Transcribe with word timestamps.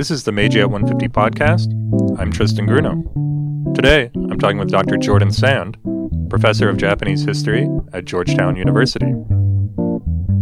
This 0.00 0.10
is 0.10 0.24
the 0.24 0.32
Meiji 0.32 0.60
at 0.60 0.70
150 0.70 1.08
podcast. 1.08 2.18
I'm 2.18 2.32
Tristan 2.32 2.66
Grunow. 2.66 3.04
Today, 3.74 4.10
I'm 4.14 4.38
talking 4.38 4.56
with 4.56 4.70
Dr. 4.70 4.96
Jordan 4.96 5.30
Sand, 5.30 5.76
professor 6.30 6.70
of 6.70 6.78
Japanese 6.78 7.22
history 7.22 7.68
at 7.92 8.06
Georgetown 8.06 8.56
University. 8.56 9.12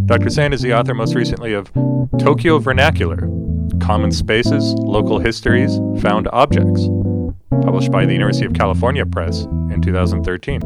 Dr. 0.07 0.31
Sand 0.31 0.55
is 0.55 0.63
the 0.63 0.73
author 0.73 0.95
most 0.95 1.17
recently 1.17 1.55
of 1.55 1.73
Tokyo 2.21 2.61
Vernacular 2.61 3.29
Common 3.81 4.13
Spaces, 4.13 4.75
Local 4.75 5.19
Histories, 5.19 5.77
Found 6.03 6.29
Objects, 6.33 6.87
published 7.65 7.91
by 7.91 8.07
the 8.07 8.13
University 8.13 8.47
of 8.47 8.53
California 8.53 9.05
Press 9.05 9.43
in 9.73 9.83
2013. 9.83 10.61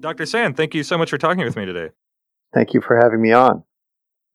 Dr. 0.00 0.24
Sand, 0.24 0.56
thank 0.56 0.74
you 0.74 0.82
so 0.82 0.96
much 0.96 1.10
for 1.10 1.18
talking 1.18 1.44
with 1.44 1.54
me 1.54 1.66
today. 1.66 1.90
Thank 2.54 2.72
you 2.72 2.80
for 2.80 2.96
having 2.96 3.20
me 3.20 3.32
on. 3.32 3.65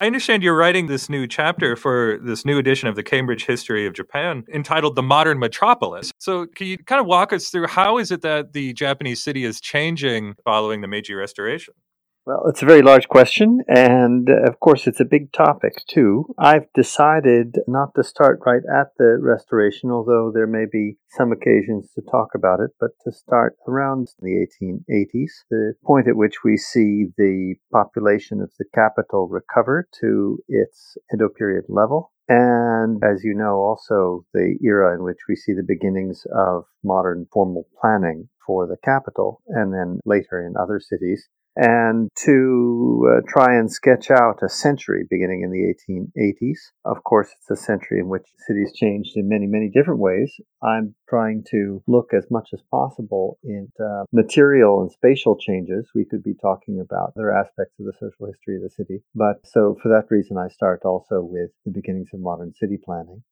I 0.01 0.07
understand 0.07 0.41
you're 0.41 0.57
writing 0.57 0.87
this 0.87 1.09
new 1.09 1.27
chapter 1.27 1.75
for 1.75 2.17
this 2.23 2.43
new 2.43 2.57
edition 2.57 2.89
of 2.89 2.95
the 2.95 3.03
Cambridge 3.03 3.45
History 3.45 3.85
of 3.85 3.93
Japan 3.93 4.43
entitled 4.51 4.95
The 4.95 5.03
Modern 5.03 5.37
Metropolis. 5.37 6.11
So, 6.17 6.47
can 6.47 6.65
you 6.65 6.79
kind 6.79 6.99
of 6.99 7.05
walk 7.05 7.31
us 7.31 7.49
through 7.49 7.67
how 7.67 7.99
is 7.99 8.09
it 8.09 8.23
that 8.23 8.53
the 8.53 8.73
Japanese 8.73 9.21
city 9.21 9.43
is 9.43 9.61
changing 9.61 10.33
following 10.43 10.81
the 10.81 10.87
Meiji 10.87 11.13
Restoration? 11.13 11.75
Well, 12.23 12.43
it's 12.49 12.61
a 12.61 12.67
very 12.67 12.83
large 12.83 13.07
question, 13.07 13.61
and 13.67 14.29
uh, 14.29 14.47
of 14.47 14.59
course, 14.59 14.85
it's 14.85 14.99
a 14.99 15.05
big 15.05 15.31
topic 15.31 15.73
too. 15.89 16.35
I've 16.37 16.71
decided 16.75 17.57
not 17.67 17.95
to 17.95 18.03
start 18.03 18.41
right 18.45 18.61
at 18.71 18.89
the 18.99 19.17
restoration, 19.19 19.89
although 19.89 20.31
there 20.31 20.45
may 20.45 20.65
be 20.71 20.97
some 21.09 21.31
occasions 21.31 21.89
to 21.95 22.01
talk 22.11 22.29
about 22.35 22.59
it, 22.59 22.71
but 22.79 22.91
to 23.05 23.11
start 23.11 23.55
around 23.67 24.09
the 24.19 24.45
1880s, 24.61 25.31
the 25.49 25.73
point 25.83 26.07
at 26.07 26.15
which 26.15 26.43
we 26.45 26.57
see 26.57 27.07
the 27.17 27.55
population 27.73 28.39
of 28.39 28.51
the 28.59 28.65
capital 28.71 29.27
recover 29.27 29.87
to 30.01 30.37
its 30.47 30.97
Edo 31.11 31.27
period 31.27 31.65
level. 31.69 32.11
And 32.29 33.03
as 33.03 33.23
you 33.23 33.33
know, 33.33 33.55
also 33.55 34.25
the 34.31 34.59
era 34.63 34.93
in 34.95 35.03
which 35.03 35.25
we 35.27 35.35
see 35.35 35.53
the 35.53 35.65
beginnings 35.67 36.27
of 36.31 36.65
modern 36.83 37.25
formal 37.33 37.65
planning 37.81 38.29
for 38.45 38.67
the 38.67 38.77
capital, 38.85 39.41
and 39.47 39.73
then 39.73 39.99
later 40.05 40.45
in 40.45 40.53
other 40.55 40.79
cities 40.79 41.27
and 41.55 42.09
to 42.25 43.07
uh, 43.09 43.21
try 43.27 43.57
and 43.57 43.71
sketch 43.71 44.09
out 44.09 44.39
a 44.43 44.49
century 44.49 45.05
beginning 45.09 45.43
in 45.43 45.51
the 45.51 45.73
1880s. 45.73 46.57
Of 46.85 47.03
course, 47.03 47.29
it's 47.37 47.49
a 47.49 47.61
century 47.61 47.99
in 47.99 48.07
which 48.07 48.27
cities 48.47 48.71
changed 48.75 49.11
in 49.15 49.27
many, 49.27 49.47
many 49.47 49.69
different 49.69 49.99
ways. 49.99 50.33
I'm 50.63 50.95
trying 51.09 51.43
to 51.51 51.83
look 51.87 52.13
as 52.13 52.25
much 52.31 52.49
as 52.53 52.61
possible 52.71 53.37
into 53.43 53.83
uh, 53.83 54.05
material 54.13 54.81
and 54.81 54.91
spatial 54.91 55.37
changes. 55.37 55.89
We 55.93 56.05
could 56.05 56.23
be 56.23 56.35
talking 56.41 56.79
about 56.79 57.13
other 57.17 57.33
aspects 57.33 57.79
of 57.79 57.85
the 57.85 57.93
social 57.93 58.27
history 58.27 58.55
of 58.55 58.63
the 58.63 58.69
city. 58.69 59.03
But 59.13 59.45
so 59.45 59.77
for 59.81 59.89
that 59.89 60.09
reason, 60.09 60.37
I 60.37 60.47
start 60.47 60.81
also 60.85 61.21
with 61.21 61.51
the 61.65 61.71
beginnings 61.71 62.09
of 62.13 62.21
modern 62.21 62.53
city 62.53 62.77
planning 62.83 63.23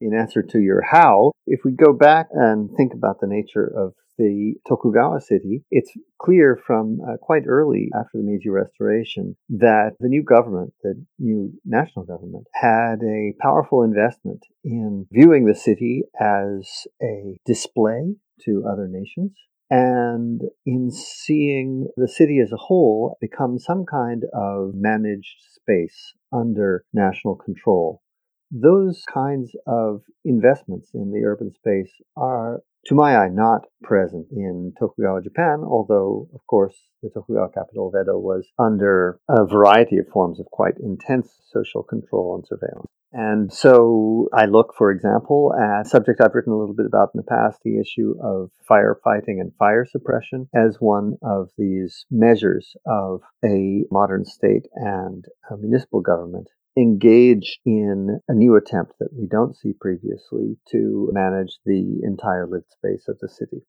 in 0.00 0.14
answer 0.14 0.42
to 0.42 0.60
your 0.60 0.82
how, 0.82 1.32
if 1.46 1.60
we 1.64 1.72
go 1.72 1.92
back 1.92 2.28
and 2.32 2.70
think 2.76 2.92
about 2.94 3.20
the 3.20 3.26
nature 3.26 3.66
of 3.66 3.94
the 4.18 4.54
Tokugawa 4.68 5.20
city, 5.20 5.64
it's 5.70 5.92
clear 6.20 6.60
from 6.66 6.98
uh, 7.00 7.16
quite 7.16 7.44
early 7.46 7.88
after 7.94 8.18
the 8.18 8.24
Meiji 8.24 8.50
Restoration 8.50 9.36
that 9.48 9.92
the 10.00 10.08
new 10.08 10.22
government, 10.22 10.74
the 10.82 10.94
new 11.18 11.52
national 11.64 12.04
government, 12.04 12.46
had 12.54 12.96
a 13.02 13.34
powerful 13.40 13.82
investment 13.82 14.44
in 14.64 15.06
viewing 15.12 15.46
the 15.46 15.54
city 15.54 16.02
as 16.20 16.86
a 17.02 17.38
display 17.46 18.14
to 18.44 18.64
other 18.70 18.88
nations 18.88 19.32
and 19.70 20.42
in 20.64 20.90
seeing 20.90 21.88
the 21.96 22.08
city 22.08 22.40
as 22.40 22.52
a 22.52 22.56
whole 22.56 23.16
become 23.20 23.58
some 23.58 23.84
kind 23.84 24.24
of 24.32 24.72
managed 24.74 25.36
space 25.54 26.14
under 26.32 26.84
national 26.92 27.36
control. 27.36 28.02
Those 28.50 29.04
kinds 29.12 29.54
of 29.66 30.02
investments 30.24 30.90
in 30.94 31.12
the 31.12 31.22
urban 31.26 31.52
space 31.52 31.92
are 32.16 32.60
to 32.86 32.94
my 32.94 33.16
eye, 33.16 33.28
not 33.28 33.62
present 33.82 34.28
in 34.30 34.72
Tokugawa, 34.78 35.22
Japan, 35.22 35.62
although, 35.62 36.28
of 36.34 36.46
course, 36.46 36.74
the 37.02 37.10
Tokugawa 37.10 37.50
capital 37.52 37.88
of 37.88 38.00
Edo 38.00 38.18
was 38.18 38.48
under 38.58 39.20
a 39.28 39.46
variety 39.46 39.98
of 39.98 40.08
forms 40.08 40.40
of 40.40 40.46
quite 40.46 40.74
intense 40.80 41.28
social 41.52 41.82
control 41.82 42.36
and 42.36 42.46
surveillance. 42.46 42.88
And 43.12 43.52
so 43.52 44.28
I 44.34 44.44
look, 44.44 44.74
for 44.76 44.90
example, 44.90 45.54
at 45.54 45.86
a 45.86 45.88
subject 45.88 46.20
I've 46.20 46.34
written 46.34 46.52
a 46.52 46.58
little 46.58 46.74
bit 46.74 46.86
about 46.86 47.10
in 47.14 47.18
the 47.18 47.22
past, 47.22 47.60
the 47.64 47.80
issue 47.80 48.14
of 48.22 48.50
firefighting 48.68 49.40
and 49.40 49.54
fire 49.58 49.86
suppression 49.86 50.48
as 50.54 50.76
one 50.78 51.16
of 51.22 51.48
these 51.56 52.04
measures 52.10 52.76
of 52.86 53.22
a 53.42 53.84
modern 53.90 54.26
state 54.26 54.66
and 54.74 55.24
a 55.50 55.56
municipal 55.56 56.02
government 56.02 56.48
engaged 56.76 57.58
in 57.64 58.20
a 58.28 58.34
new 58.34 58.56
attempt 58.56 58.92
that 59.00 59.10
we 59.12 59.26
don't 59.26 59.56
see 59.56 59.72
previously 59.80 60.56
to 60.70 61.10
manage 61.12 61.58
the 61.64 62.00
entire 62.02 62.46
lived 62.46 62.70
space 62.70 63.06
of 63.08 63.18
the 63.20 63.28
city. 63.28 63.62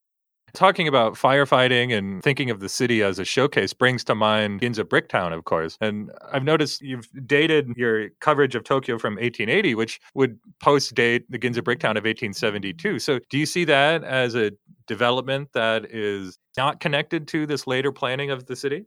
Talking 0.54 0.88
about 0.88 1.14
firefighting 1.14 1.96
and 1.96 2.24
thinking 2.24 2.50
of 2.50 2.60
the 2.60 2.70
city 2.70 3.04
as 3.04 3.20
a 3.20 3.26
showcase 3.26 3.74
brings 3.74 4.04
to 4.06 4.16
mind 4.16 4.62
Ginza 4.62 4.84
Bricktown, 4.84 5.32
of 5.32 5.46
course. 5.46 5.78
And 5.80 6.12
I've 6.32 6.44
noticed 6.44 6.82
you've 6.82 7.08
dated 7.28 7.70
your 7.76 8.10
coverage 8.20 8.56
of 8.56 8.64
Tokyo 8.64 8.98
from 8.98 9.14
1880, 9.16 9.76
which 9.76 10.00
would 10.16 10.40
post 10.60 10.96
date 10.96 11.30
the 11.30 11.38
Ginza 11.38 11.62
Bricktown 11.62 11.98
of 11.98 12.06
1872. 12.06 13.00
So 13.00 13.20
do 13.30 13.38
you 13.38 13.46
see 13.46 13.64
that 13.66 14.04
as 14.04 14.36
a 14.36 14.52
development 14.88 15.50
that 15.54 15.86
is 15.94 16.40
not 16.58 16.80
connected 16.80 17.28
to 17.30 17.46
this 17.46 17.68
later 17.68 17.92
planning 17.92 18.32
of 18.32 18.48
the 18.48 18.56
city? 18.56 18.86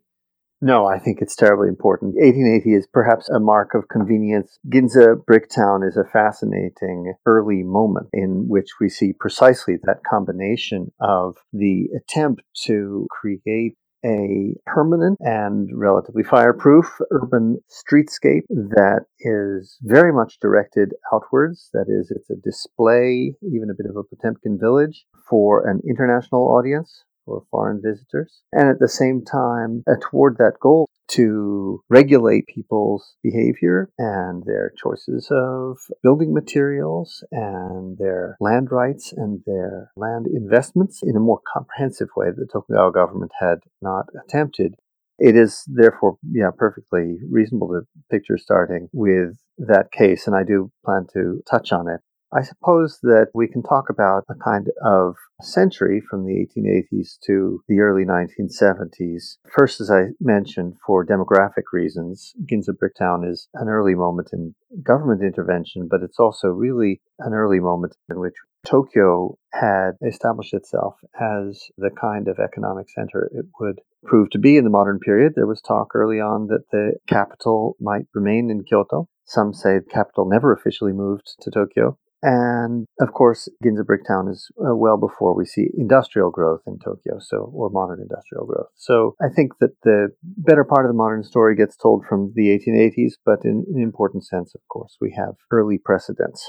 No, 0.65 0.87
I 0.87 1.01
think 1.01 1.19
it's 1.21 1.35
terribly 1.35 1.67
important. 1.67 2.15
1880 2.15 2.75
is 2.75 2.87
perhaps 2.87 3.29
a 3.29 3.41
mark 3.41 3.75
of 3.75 3.89
convenience. 3.89 4.61
Ginza 4.69 5.17
Bricktown 5.17 5.85
is 5.87 5.97
a 5.97 6.05
fascinating 6.05 7.15
early 7.27 7.65
moment 7.65 8.07
in 8.13 8.45
which 8.47 8.69
we 8.81 8.89
see 8.89 9.13
precisely 9.13 9.75
that 9.83 10.05
combination 10.09 10.93
of 11.01 11.39
the 11.53 11.89
attempt 11.97 12.43
to 12.67 13.09
create 13.11 13.77
a 14.05 14.55
permanent 14.65 15.19
and 15.21 15.69
relatively 15.75 16.23
fireproof 16.23 16.87
urban 17.11 17.59
streetscape 17.69 18.47
that 18.49 19.07
is 19.19 19.79
very 19.83 20.13
much 20.13 20.39
directed 20.41 20.93
outwards. 21.13 21.71
That 21.73 21.87
is, 21.89 22.13
it's 22.15 22.31
a 22.31 22.37
display, 22.37 23.35
even 23.43 23.69
a 23.69 23.75
bit 23.77 23.91
of 23.91 23.97
a 23.97 24.05
Potemkin 24.05 24.59
village 24.61 25.07
for 25.29 25.67
an 25.69 25.81
international 25.89 26.49
audience 26.49 27.03
for 27.25 27.45
foreign 27.51 27.81
visitors, 27.83 28.43
and 28.53 28.69
at 28.69 28.79
the 28.79 28.89
same 28.89 29.25
time, 29.25 29.83
uh, 29.89 29.95
toward 30.01 30.39
that 30.39 30.55
goal, 30.61 30.89
to 31.09 31.83
regulate 31.91 32.47
people's 32.47 33.17
behavior 33.23 33.91
and 33.99 34.45
their 34.47 34.73
choices 34.83 35.29
of 35.31 35.79
building 36.03 36.33
materials 36.33 37.25
and 37.31 37.99
their 37.99 38.37
land 38.41 38.71
rights 38.71 39.13
and 39.15 39.43
their 39.47 39.91
land 39.97 40.27
investments 40.27 41.01
in 41.03 41.17
a 41.17 41.21
more 41.21 41.41
comprehensive 41.53 42.09
way 42.17 42.29
that 42.29 42.37
the 42.37 42.47
Tokugawa 42.51 42.93
government 42.93 43.33
had 43.39 43.59
not 43.83 44.07
attempted. 44.25 44.75
It 45.19 45.37
is 45.37 45.65
therefore, 45.67 46.17
yeah, 46.33 46.51
perfectly 46.57 47.19
reasonable 47.31 47.69
to 47.69 47.83
picture 48.11 48.39
starting 48.39 48.89
with 48.93 49.37
that 49.59 49.93
case, 49.93 50.27
and 50.27 50.35
I 50.35 50.43
do 50.45 50.73
plan 50.85 51.07
to 51.13 51.43
touch 51.49 51.73
on 51.73 51.89
it 51.89 52.01
I 52.35 52.43
suppose 52.43 52.99
that 53.03 53.27
we 53.35 53.47
can 53.47 53.63
talk 53.63 53.91
about 53.91 54.25
a 54.31 54.35
kind 54.35 54.69
of 54.83 55.17
century 55.43 56.03
from 56.09 56.25
the 56.25 56.47
1880s 56.47 57.19
to 57.27 57.63
the 57.69 57.81
early 57.81 58.07
1970s. 58.07 59.37
First, 59.55 59.83
as 59.83 59.91
I 59.91 60.13
mentioned, 60.19 60.77
for 60.87 61.05
demographic 61.05 61.65
reasons, 61.75 62.33
Ginza 62.51 62.71
Bricktown 62.71 63.31
is 63.31 63.49
an 63.53 63.69
early 63.69 63.95
moment 63.95 64.31
in 64.33 64.55
government 64.83 65.23
intervention, 65.23 65.89
but 65.91 66.03
it's 66.03 66.19
also 66.19 66.49
really 66.49 67.03
an 67.19 67.35
early 67.35 67.61
moment 67.61 67.97
in 68.09 68.19
which 68.19 68.35
Tokyo 68.65 69.37
had 69.53 69.93
established 70.07 70.55
itself 70.55 70.95
as 71.21 71.69
the 71.77 71.91
kind 71.91 72.29
of 72.29 72.39
economic 72.39 72.89
center 72.89 73.29
it 73.35 73.45
would 73.61 73.81
prove 74.05 74.31
to 74.31 74.39
be 74.39 74.57
in 74.57 74.65
the 74.65 74.71
modern 74.71 75.01
period. 75.01 75.35
There 75.35 75.47
was 75.47 75.61
talk 75.61 75.95
early 75.95 76.21
on 76.21 76.47
that 76.47 76.71
the 76.71 76.95
capital 77.07 77.77
might 77.79 78.07
remain 78.15 78.51
in 78.51 78.65
Kyoto. 78.65 79.09
Some 79.27 79.53
say 79.53 79.81
the 79.81 79.91
capital 79.91 80.27
never 80.27 80.53
officially 80.53 80.93
moved 80.93 81.35
to 81.41 81.51
Tokyo. 81.51 81.99
And 82.23 82.87
of 83.01 83.13
course, 83.13 83.49
Ginza 83.65 83.83
Bricktown 83.85 84.31
is 84.31 84.49
uh, 84.59 84.77
well 84.77 84.97
before 84.97 85.35
we 85.35 85.45
see 85.45 85.69
industrial 85.77 86.31
growth 86.31 86.61
in 86.67 86.79
Tokyo, 86.79 87.19
so 87.19 87.51
or 87.53 87.69
modern 87.71 88.01
industrial 88.01 88.47
growth. 88.47 88.69
So 88.77 89.17
I 89.21 89.29
think 89.29 89.53
that 89.61 89.71
the 89.83 90.09
better 90.23 90.65
part 90.65 90.87
of 90.87 90.91
the 90.91 90.97
modern 90.97 91.25
story 91.25 91.57
gets 91.57 91.77
told 91.77 92.05
from 92.09 92.33
the 92.37 92.49
1880s, 92.49 93.15
but 93.25 93.45
in 93.45 93.65
an 93.75 93.83
important 93.83 94.25
sense, 94.25 94.55
of 94.55 94.61
course, 94.69 94.97
we 95.01 95.13
have 95.17 95.35
early 95.51 95.79
precedents. 95.79 96.47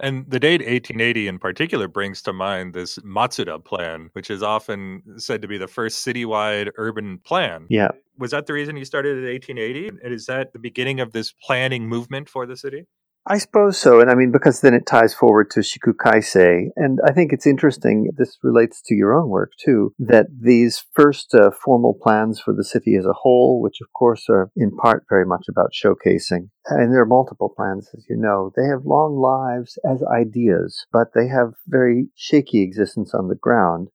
And 0.00 0.28
the 0.28 0.40
date 0.40 0.60
1880 0.60 1.28
in 1.28 1.38
particular 1.38 1.86
brings 1.88 2.20
to 2.22 2.32
mind 2.32 2.74
this 2.74 2.98
Matsuda 2.98 3.64
plan, 3.64 4.10
which 4.12 4.28
is 4.28 4.42
often 4.42 5.02
said 5.16 5.40
to 5.42 5.48
be 5.48 5.56
the 5.56 5.68
first 5.68 6.04
citywide 6.04 6.70
urban 6.76 7.18
plan. 7.24 7.66
Yeah. 7.70 7.92
Was 8.18 8.32
that 8.32 8.46
the 8.46 8.52
reason 8.52 8.76
you 8.76 8.84
started 8.84 9.18
at 9.18 9.30
1880? 9.30 10.00
And 10.02 10.12
is 10.12 10.26
that 10.26 10.52
the 10.52 10.58
beginning 10.58 11.00
of 11.00 11.12
this 11.12 11.32
planning 11.32 11.88
movement 11.88 12.28
for 12.28 12.44
the 12.44 12.56
city? 12.56 12.86
I 13.26 13.38
suppose 13.38 13.78
so. 13.78 14.00
And 14.00 14.10
I 14.10 14.14
mean, 14.14 14.32
because 14.32 14.60
then 14.60 14.74
it 14.74 14.86
ties 14.86 15.14
forward 15.14 15.50
to 15.52 15.60
Shikukaisei. 15.60 16.68
And 16.76 16.98
I 17.06 17.12
think 17.12 17.32
it's 17.32 17.46
interesting, 17.46 18.10
this 18.16 18.36
relates 18.42 18.82
to 18.82 18.94
your 18.94 19.14
own 19.14 19.30
work 19.30 19.52
too, 19.58 19.94
that 19.98 20.26
these 20.30 20.84
first 20.92 21.34
uh, 21.34 21.50
formal 21.50 21.98
plans 22.02 22.38
for 22.38 22.52
the 22.52 22.64
city 22.64 22.96
as 22.96 23.06
a 23.06 23.14
whole, 23.14 23.62
which 23.62 23.78
of 23.80 23.90
course 23.94 24.26
are 24.28 24.50
in 24.56 24.76
part 24.76 25.04
very 25.08 25.24
much 25.24 25.46
about 25.48 25.72
showcasing, 25.72 26.50
and 26.66 26.92
there 26.92 27.00
are 27.00 27.06
multiple 27.06 27.52
plans, 27.54 27.90
as 27.96 28.04
you 28.08 28.16
know, 28.16 28.52
they 28.56 28.66
have 28.66 28.86
long 28.86 29.16
lives 29.16 29.78
as 29.90 30.02
ideas, 30.02 30.86
but 30.92 31.08
they 31.14 31.28
have 31.28 31.54
very 31.66 32.08
shaky 32.14 32.62
existence 32.62 33.14
on 33.14 33.28
the 33.28 33.34
ground. 33.34 33.88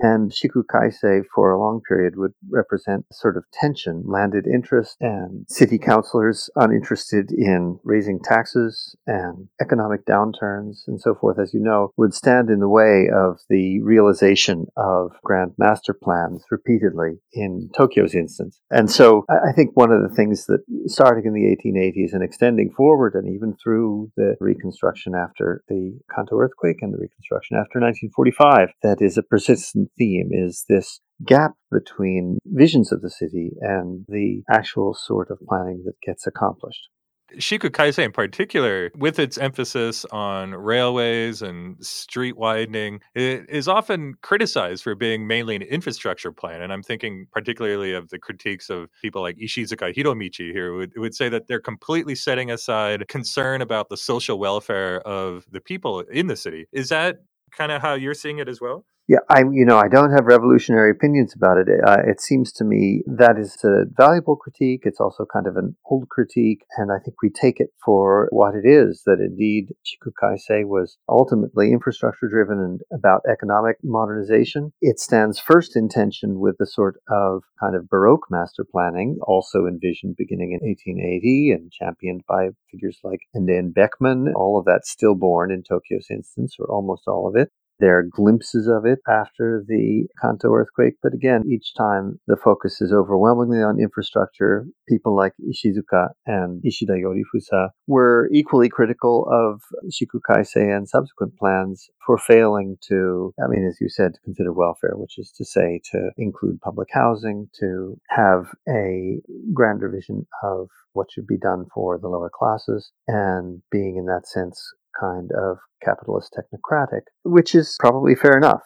And 0.00 0.30
Shiku 0.30 0.62
Kaisei 0.72 1.22
for 1.34 1.50
a 1.50 1.58
long 1.58 1.80
period 1.86 2.14
would 2.16 2.32
represent 2.50 3.06
sort 3.12 3.36
of 3.36 3.44
tension, 3.52 4.02
landed 4.06 4.46
interest, 4.46 4.96
and 5.00 5.44
city 5.48 5.78
councilors 5.78 6.50
uninterested 6.56 7.30
in 7.32 7.78
raising 7.84 8.20
taxes 8.20 8.96
and 9.06 9.48
economic 9.60 10.04
downturns 10.06 10.86
and 10.86 11.00
so 11.00 11.14
forth, 11.14 11.38
as 11.38 11.52
you 11.52 11.60
know, 11.60 11.92
would 11.96 12.14
stand 12.14 12.50
in 12.50 12.60
the 12.60 12.68
way 12.68 13.08
of 13.14 13.40
the 13.48 13.80
realization 13.82 14.66
of 14.76 15.12
grand 15.24 15.52
master 15.58 15.94
plans 15.94 16.44
repeatedly 16.50 17.18
in 17.32 17.70
Tokyo's 17.76 18.14
instance. 18.14 18.60
And 18.70 18.90
so 18.90 19.24
I 19.28 19.52
think 19.52 19.70
one 19.74 19.90
of 19.90 20.02
the 20.02 20.14
things 20.14 20.46
that 20.46 20.60
starting 20.86 21.24
in 21.26 21.34
the 21.34 21.56
1880s 21.56 22.12
and 22.12 22.22
extending 22.22 22.70
forward 22.70 23.14
and 23.14 23.34
even 23.34 23.56
through 23.62 24.12
the 24.16 24.36
reconstruction 24.40 25.14
after 25.14 25.62
the 25.68 25.98
Kanto 26.14 26.38
earthquake 26.38 26.78
and 26.82 26.92
the 26.92 26.98
reconstruction 26.98 27.56
after 27.56 27.80
1945, 27.80 28.68
that 28.82 29.02
is 29.02 29.18
a 29.18 29.22
persistent 29.22 29.87
theme 29.96 30.30
is 30.32 30.64
this 30.68 31.00
gap 31.24 31.52
between 31.70 32.38
visions 32.46 32.92
of 32.92 33.02
the 33.02 33.10
city 33.10 33.52
and 33.60 34.04
the 34.08 34.42
actual 34.50 34.94
sort 34.94 35.30
of 35.30 35.38
planning 35.48 35.82
that 35.84 35.94
gets 36.04 36.26
accomplished. 36.26 36.88
Shiku 37.34 37.68
Kaisei 37.68 38.04
in 38.04 38.12
particular, 38.12 38.90
with 38.96 39.18
its 39.18 39.36
emphasis 39.36 40.06
on 40.06 40.52
railways 40.52 41.42
and 41.42 41.76
street 41.84 42.38
widening, 42.38 43.00
is 43.14 43.68
often 43.68 44.14
criticized 44.22 44.82
for 44.82 44.94
being 44.94 45.26
mainly 45.26 45.54
an 45.54 45.60
infrastructure 45.60 46.32
plan. 46.32 46.62
And 46.62 46.72
I'm 46.72 46.82
thinking 46.82 47.26
particularly 47.30 47.92
of 47.92 48.08
the 48.08 48.18
critiques 48.18 48.70
of 48.70 48.88
people 49.02 49.20
like 49.20 49.36
Ishizuka 49.36 49.94
Hiromichi 49.94 50.52
here, 50.52 50.68
who 50.70 50.76
would, 50.78 50.92
would 50.96 51.14
say 51.14 51.28
that 51.28 51.48
they're 51.48 51.60
completely 51.60 52.14
setting 52.14 52.50
aside 52.50 53.06
concern 53.08 53.60
about 53.60 53.90
the 53.90 53.98
social 53.98 54.38
welfare 54.38 55.00
of 55.00 55.44
the 55.50 55.60
people 55.60 56.00
in 56.00 56.28
the 56.28 56.36
city. 56.36 56.66
Is 56.72 56.88
that 56.88 57.18
kind 57.50 57.72
of 57.72 57.82
how 57.82 57.92
you're 57.92 58.14
seeing 58.14 58.38
it 58.38 58.48
as 58.48 58.58
well? 58.58 58.86
Yeah, 59.08 59.20
I 59.30 59.40
you 59.40 59.64
know 59.64 59.78
I 59.78 59.88
don't 59.88 60.12
have 60.12 60.26
revolutionary 60.26 60.90
opinions 60.90 61.32
about 61.34 61.56
it. 61.56 61.66
Uh, 61.82 62.02
it 62.06 62.20
seems 62.20 62.52
to 62.52 62.64
me 62.64 63.02
that 63.06 63.38
is 63.38 63.56
a 63.64 63.84
valuable 63.96 64.36
critique. 64.36 64.82
It's 64.84 65.00
also 65.00 65.24
kind 65.24 65.46
of 65.46 65.56
an 65.56 65.76
old 65.86 66.10
critique, 66.10 66.66
and 66.76 66.92
I 66.92 66.98
think 67.02 67.22
we 67.22 67.30
take 67.30 67.58
it 67.58 67.70
for 67.82 68.28
what 68.32 68.54
it 68.54 68.68
is. 68.68 69.04
That 69.06 69.18
indeed 69.18 69.72
Shiku 69.82 70.12
Kaisei 70.22 70.66
was 70.66 70.98
ultimately 71.08 71.72
infrastructure 71.72 72.28
driven 72.28 72.58
and 72.58 72.80
about 72.92 73.22
economic 73.32 73.78
modernization. 73.82 74.74
It 74.82 75.00
stands 75.00 75.38
first 75.40 75.74
in 75.74 75.88
tension 75.88 76.38
with 76.38 76.56
the 76.58 76.66
sort 76.66 77.00
of 77.08 77.44
kind 77.58 77.76
of 77.76 77.88
Baroque 77.88 78.26
master 78.30 78.66
planning, 78.70 79.16
also 79.22 79.64
envisioned 79.64 80.16
beginning 80.18 80.52
in 80.52 80.68
1880 80.68 81.52
and 81.52 81.72
championed 81.72 82.24
by 82.28 82.48
figures 82.70 82.98
like 83.02 83.20
Ende 83.34 83.72
Beckman. 83.72 84.34
All 84.36 84.58
of 84.58 84.66
that 84.66 84.84
stillborn 84.84 85.50
in 85.50 85.62
Tokyo's 85.62 86.08
instance, 86.10 86.56
or 86.58 86.66
almost 86.66 87.04
all 87.08 87.26
of 87.26 87.34
it. 87.34 87.50
There 87.80 87.98
are 87.98 88.02
glimpses 88.02 88.66
of 88.66 88.84
it 88.84 88.98
after 89.08 89.64
the 89.66 90.08
Kanto 90.20 90.52
earthquake, 90.52 90.94
but 91.02 91.14
again, 91.14 91.44
each 91.48 91.74
time 91.74 92.18
the 92.26 92.36
focus 92.36 92.80
is 92.80 92.92
overwhelmingly 92.92 93.62
on 93.62 93.80
infrastructure. 93.80 94.66
People 94.88 95.14
like 95.14 95.34
Ishizuka 95.40 96.08
and 96.26 96.60
Ishida 96.64 96.94
Yorifusa 96.94 97.68
were 97.86 98.28
equally 98.32 98.68
critical 98.68 99.28
of 99.30 99.62
Shiku 99.92 100.20
Kaisei 100.28 100.76
and 100.76 100.88
subsequent 100.88 101.36
plans 101.36 101.88
for 102.04 102.18
failing 102.18 102.78
to, 102.88 103.32
I 103.42 103.48
mean, 103.48 103.64
as 103.64 103.78
you 103.80 103.88
said, 103.88 104.14
to 104.14 104.20
consider 104.24 104.52
welfare, 104.52 104.94
which 104.96 105.16
is 105.18 105.30
to 105.36 105.44
say 105.44 105.80
to 105.92 106.10
include 106.16 106.60
public 106.60 106.88
housing, 106.90 107.48
to 107.60 107.96
have 108.08 108.46
a 108.68 109.20
grander 109.54 109.88
vision 109.88 110.26
of 110.42 110.68
what 110.94 111.12
should 111.12 111.26
be 111.26 111.38
done 111.38 111.66
for 111.72 111.98
the 111.98 112.08
lower 112.08 112.30
classes, 112.32 112.90
and 113.06 113.62
being 113.70 113.96
in 113.96 114.06
that 114.06 114.26
sense 114.26 114.72
kind 114.98 115.30
of 115.32 115.58
capitalist 115.82 116.36
technocratic, 116.36 117.02
which 117.24 117.54
is 117.54 117.76
probably 117.80 118.14
fair 118.14 118.36
enough. 118.36 118.62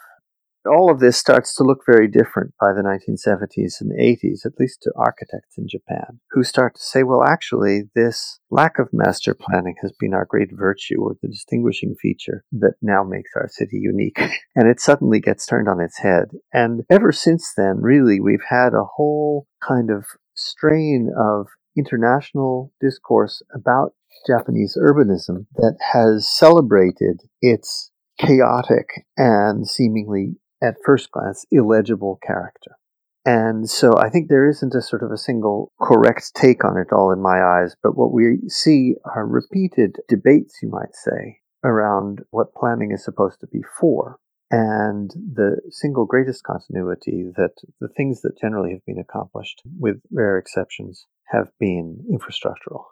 All 0.65 0.93
of 0.93 1.01
this 1.01 1.17
starts 1.17 1.57
to 1.57 1.65
look 1.65 1.81
very 1.85 2.07
different 2.07 2.55
by 2.61 2.73
the 2.73 2.83
1970s 2.83 3.81
and 3.81 3.91
80s, 3.99 4.47
at 4.47 4.61
least 4.61 4.83
to 4.83 4.93
architects 4.97 5.59
in 5.59 5.67
Japan, 5.69 6.21
who 6.31 6.45
start 6.45 6.77
to 6.77 6.81
say, 6.81 7.03
well, 7.03 7.25
actually, 7.25 7.91
this 7.97 8.39
lack 8.49 8.79
of 8.79 8.89
master 8.93 9.35
planning 9.35 9.75
has 9.83 9.93
been 9.99 10.15
our 10.15 10.25
great 10.25 10.51
virtue 10.53 11.01
or 11.01 11.17
the 11.21 11.27
distinguishing 11.27 11.97
feature 12.01 12.45
that 12.53 12.75
now 12.81 13.03
makes 13.03 13.31
our 13.35 13.49
city 13.49 13.79
unique. 13.83 14.19
and 14.55 14.69
it 14.69 14.79
suddenly 14.79 15.19
gets 15.19 15.47
turned 15.47 15.69
on 15.69 15.81
its 15.81 15.99
head. 15.99 16.27
And 16.53 16.83
ever 16.89 17.11
since 17.11 17.53
then, 17.57 17.79
really, 17.81 18.21
we've 18.21 18.45
had 18.49 18.73
a 18.73 18.85
whole 18.85 19.49
kind 19.67 19.91
of 19.91 20.05
strain 20.37 21.11
of 21.19 21.49
international 21.77 22.73
discourse 22.81 23.43
about 23.53 23.95
Japanese 24.27 24.77
urbanism 24.81 25.47
that 25.57 25.77
has 25.93 26.29
celebrated 26.29 27.23
its 27.41 27.91
chaotic 28.19 29.07
and 29.17 29.67
seemingly, 29.69 30.37
at 30.63 30.77
first 30.85 31.11
glance, 31.11 31.45
illegible 31.51 32.19
character. 32.25 32.77
And 33.25 33.71
so 33.71 33.97
I 33.97 34.11
think 34.11 34.29
there 34.29 34.49
isn't 34.49 34.75
a 34.75 34.83
sort 34.83 35.03
of 35.03 35.13
a 35.13 35.17
single 35.17 35.73
correct 35.81 36.33
take 36.35 36.65
on 36.65 36.77
it 36.77 36.93
all 36.93 37.13
in 37.13 37.23
my 37.23 37.41
eyes, 37.43 37.77
but 37.83 37.97
what 37.97 38.13
we 38.13 38.41
see 38.49 38.95
are 39.05 39.27
repeated 39.27 39.97
debates, 40.09 40.59
you 40.63 40.69
might 40.69 40.95
say, 40.95 41.39
around 41.65 42.23
what 42.31 42.55
planning 42.55 42.91
is 42.93 43.05
supposed 43.05 43.41
to 43.41 43.47
be 43.47 43.63
for. 43.79 44.19
And 44.51 45.11
the 45.11 45.61
single 45.71 46.05
greatest 46.05 46.43
continuity 46.43 47.31
that 47.37 47.55
the 47.81 47.89
things 47.89 48.21
that 48.23 48.39
generally 48.39 48.73
have 48.73 48.85
been 48.85 48.99
accomplished, 48.99 49.63
with 49.79 50.03
rare 50.11 50.37
exceptions, 50.37 51.07
have 51.29 51.49
been 51.59 52.05
infrastructural. 52.13 52.85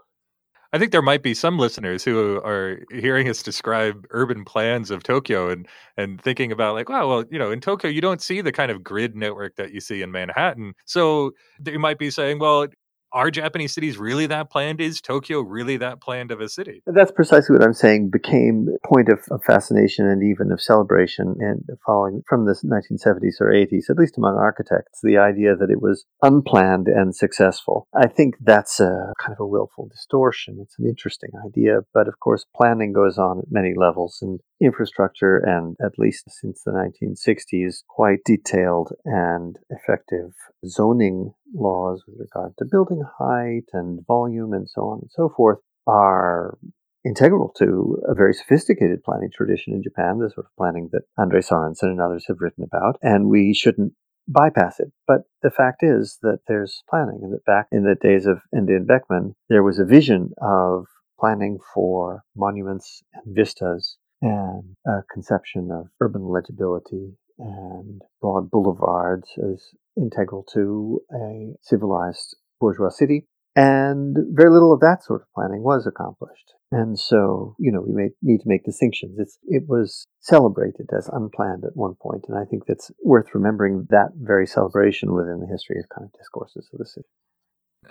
I 0.72 0.78
think 0.78 0.93
there 0.93 1.02
might 1.02 1.22
be 1.22 1.34
some 1.34 1.58
listeners 1.58 2.05
who 2.05 2.37
are 2.44 2.84
hearing 2.93 3.28
us 3.28 3.43
describe 3.43 4.06
urban 4.11 4.44
plans 4.44 4.90
of 4.90 5.02
Tokyo 5.02 5.50
and 5.50 5.67
and 5.96 6.20
thinking 6.22 6.52
about 6.52 6.75
like, 6.75 6.88
wow, 6.88 7.08
well, 7.08 7.25
you 7.31 7.38
know, 7.38 7.50
in 7.50 7.61
Tokyo 7.61 7.90
you 7.90 8.00
don't 8.00 8.22
see 8.22 8.40
the 8.40 8.52
kind 8.52 8.70
of 8.70 8.84
grid 8.84 9.17
network 9.17 9.56
that 9.56 9.72
you 9.72 9.81
see 9.81 10.00
in 10.02 10.12
Manhattan. 10.12 10.75
So 10.84 11.32
they 11.58 11.76
might 11.76 11.99
be 11.99 12.11
saying, 12.11 12.38
well, 12.38 12.69
are 13.12 13.30
Japanese 13.30 13.72
cities 13.72 13.98
really 13.98 14.26
that 14.26 14.50
planned? 14.50 14.80
Is 14.80 15.00
Tokyo 15.00 15.40
really 15.40 15.76
that 15.78 16.00
planned 16.00 16.30
of 16.30 16.40
a 16.40 16.48
city? 16.48 16.82
That's 16.86 17.12
precisely 17.12 17.54
what 17.54 17.64
I'm 17.64 17.74
saying 17.74 18.10
became 18.10 18.68
a 18.68 18.88
point 18.88 19.08
of, 19.08 19.20
of 19.30 19.42
fascination 19.44 20.06
and 20.06 20.22
even 20.22 20.52
of 20.52 20.60
celebration 20.60 21.36
and 21.40 21.64
following 21.84 22.22
from 22.28 22.46
the 22.46 22.52
1970s 22.52 23.40
or 23.40 23.52
80s, 23.52 23.90
at 23.90 23.96
least 23.96 24.16
among 24.16 24.36
architects, 24.36 25.00
the 25.02 25.18
idea 25.18 25.56
that 25.56 25.70
it 25.70 25.82
was 25.82 26.04
unplanned 26.22 26.88
and 26.88 27.14
successful. 27.14 27.88
I 27.94 28.06
think 28.06 28.36
that's 28.40 28.81
a 28.81 29.12
kind 29.20 29.32
of 29.32 29.40
a 29.40 29.46
willful 29.46 29.88
distortion. 29.88 30.58
It's 30.60 30.79
an 30.79 30.86
interesting 30.86 31.31
idea, 31.44 31.81
but 31.93 32.08
of 32.08 32.20
course 32.20 32.44
planning 32.56 32.93
goes 32.93 33.19
on 33.19 33.40
at 33.40 33.44
many 33.50 33.74
levels 33.76 34.19
and 34.22 34.40
infrastructure 34.60 35.38
and 35.38 35.76
at 35.84 35.98
least 35.98 36.24
since 36.29 36.62
the 36.64 36.72
1960s 36.72 37.82
quite 37.88 38.19
detailed 38.24 38.93
and 39.05 39.58
effective 39.70 40.32
zoning 40.67 41.32
laws 41.55 42.02
with 42.06 42.17
regard 42.19 42.52
to 42.58 42.64
building 42.70 43.02
height 43.19 43.64
and 43.72 44.00
volume 44.06 44.52
and 44.52 44.69
so 44.69 44.82
on 44.82 44.98
and 45.00 45.10
so 45.10 45.32
forth 45.34 45.58
are 45.86 46.58
integral 47.05 47.52
to 47.58 47.98
a 48.06 48.14
very 48.14 48.34
sophisticated 48.34 49.02
planning 49.02 49.31
tradition 49.32 49.72
in 49.72 49.82
Japan, 49.82 50.19
the 50.19 50.31
sort 50.31 50.46
of 50.46 50.56
planning 50.56 50.90
that 50.93 51.02
Andre 51.19 51.40
Sorensen 51.40 51.84
and 51.84 52.00
others 52.00 52.26
have 52.29 52.40
written 52.40 52.64
about, 52.64 52.98
and 53.02 53.29
we 53.29 53.55
shouldn't 53.55 53.94
bypass 54.29 54.81
it. 54.81 54.93
But 55.06 55.22
the 55.43 55.50
fact 55.50 55.82
is 55.82 56.19
that 56.22 56.40
there's 56.46 56.82
planning, 56.88 57.20
and 57.22 57.32
that 57.32 57.44
back 57.44 57.67
in 57.72 57.84
the 57.84 57.96
days 58.00 58.26
of 58.26 58.43
Ende 58.55 58.86
Beckmann, 58.86 59.34
there 59.48 59.62
was 59.62 59.79
a 59.79 59.84
vision 59.84 60.31
of 60.40 60.86
planning 61.19 61.58
for 61.74 62.22
monuments 62.36 63.02
and 63.14 63.34
vistas 63.34 63.96
and 64.22 64.77
a 64.86 65.03
conception 65.12 65.70
of 65.72 65.86
urban 66.00 66.29
legibility 66.29 67.17
and 67.39 68.03
broad 68.20 68.50
boulevards 68.50 69.29
as 69.39 69.70
integral 69.96 70.44
to 70.53 71.00
a 71.12 71.55
civilized 71.62 72.36
bourgeois 72.60 72.91
city. 72.91 73.27
And 73.56 74.17
very 74.32 74.50
little 74.50 74.72
of 74.72 74.81
that 74.81 75.03
sort 75.03 75.22
of 75.22 75.29
planning 75.34 75.62
was 75.62 75.86
accomplished. 75.86 76.53
And 76.72 76.98
so, 76.98 77.56
you 77.58 77.72
know, 77.72 77.81
we 77.81 77.93
may 77.93 78.10
need 78.22 78.39
to 78.39 78.48
make 78.48 78.65
distinctions. 78.65 79.19
It's, 79.19 79.39
it 79.48 79.65
was 79.67 80.06
celebrated 80.20 80.89
as 80.96 81.08
unplanned 81.12 81.65
at 81.65 81.74
one 81.74 81.94
point, 82.00 82.27
and 82.29 82.39
I 82.39 82.44
think 82.44 82.65
that's 82.67 82.93
worth 83.03 83.34
remembering 83.34 83.89
that 83.91 84.10
very 84.15 84.46
celebration 84.46 85.12
within 85.12 85.41
the 85.41 85.48
history 85.50 85.79
of 85.81 85.89
kind 85.89 86.05
of 86.05 86.17
discourses 86.17 86.69
of 86.72 86.79
the 86.79 86.86
city. 86.86 87.08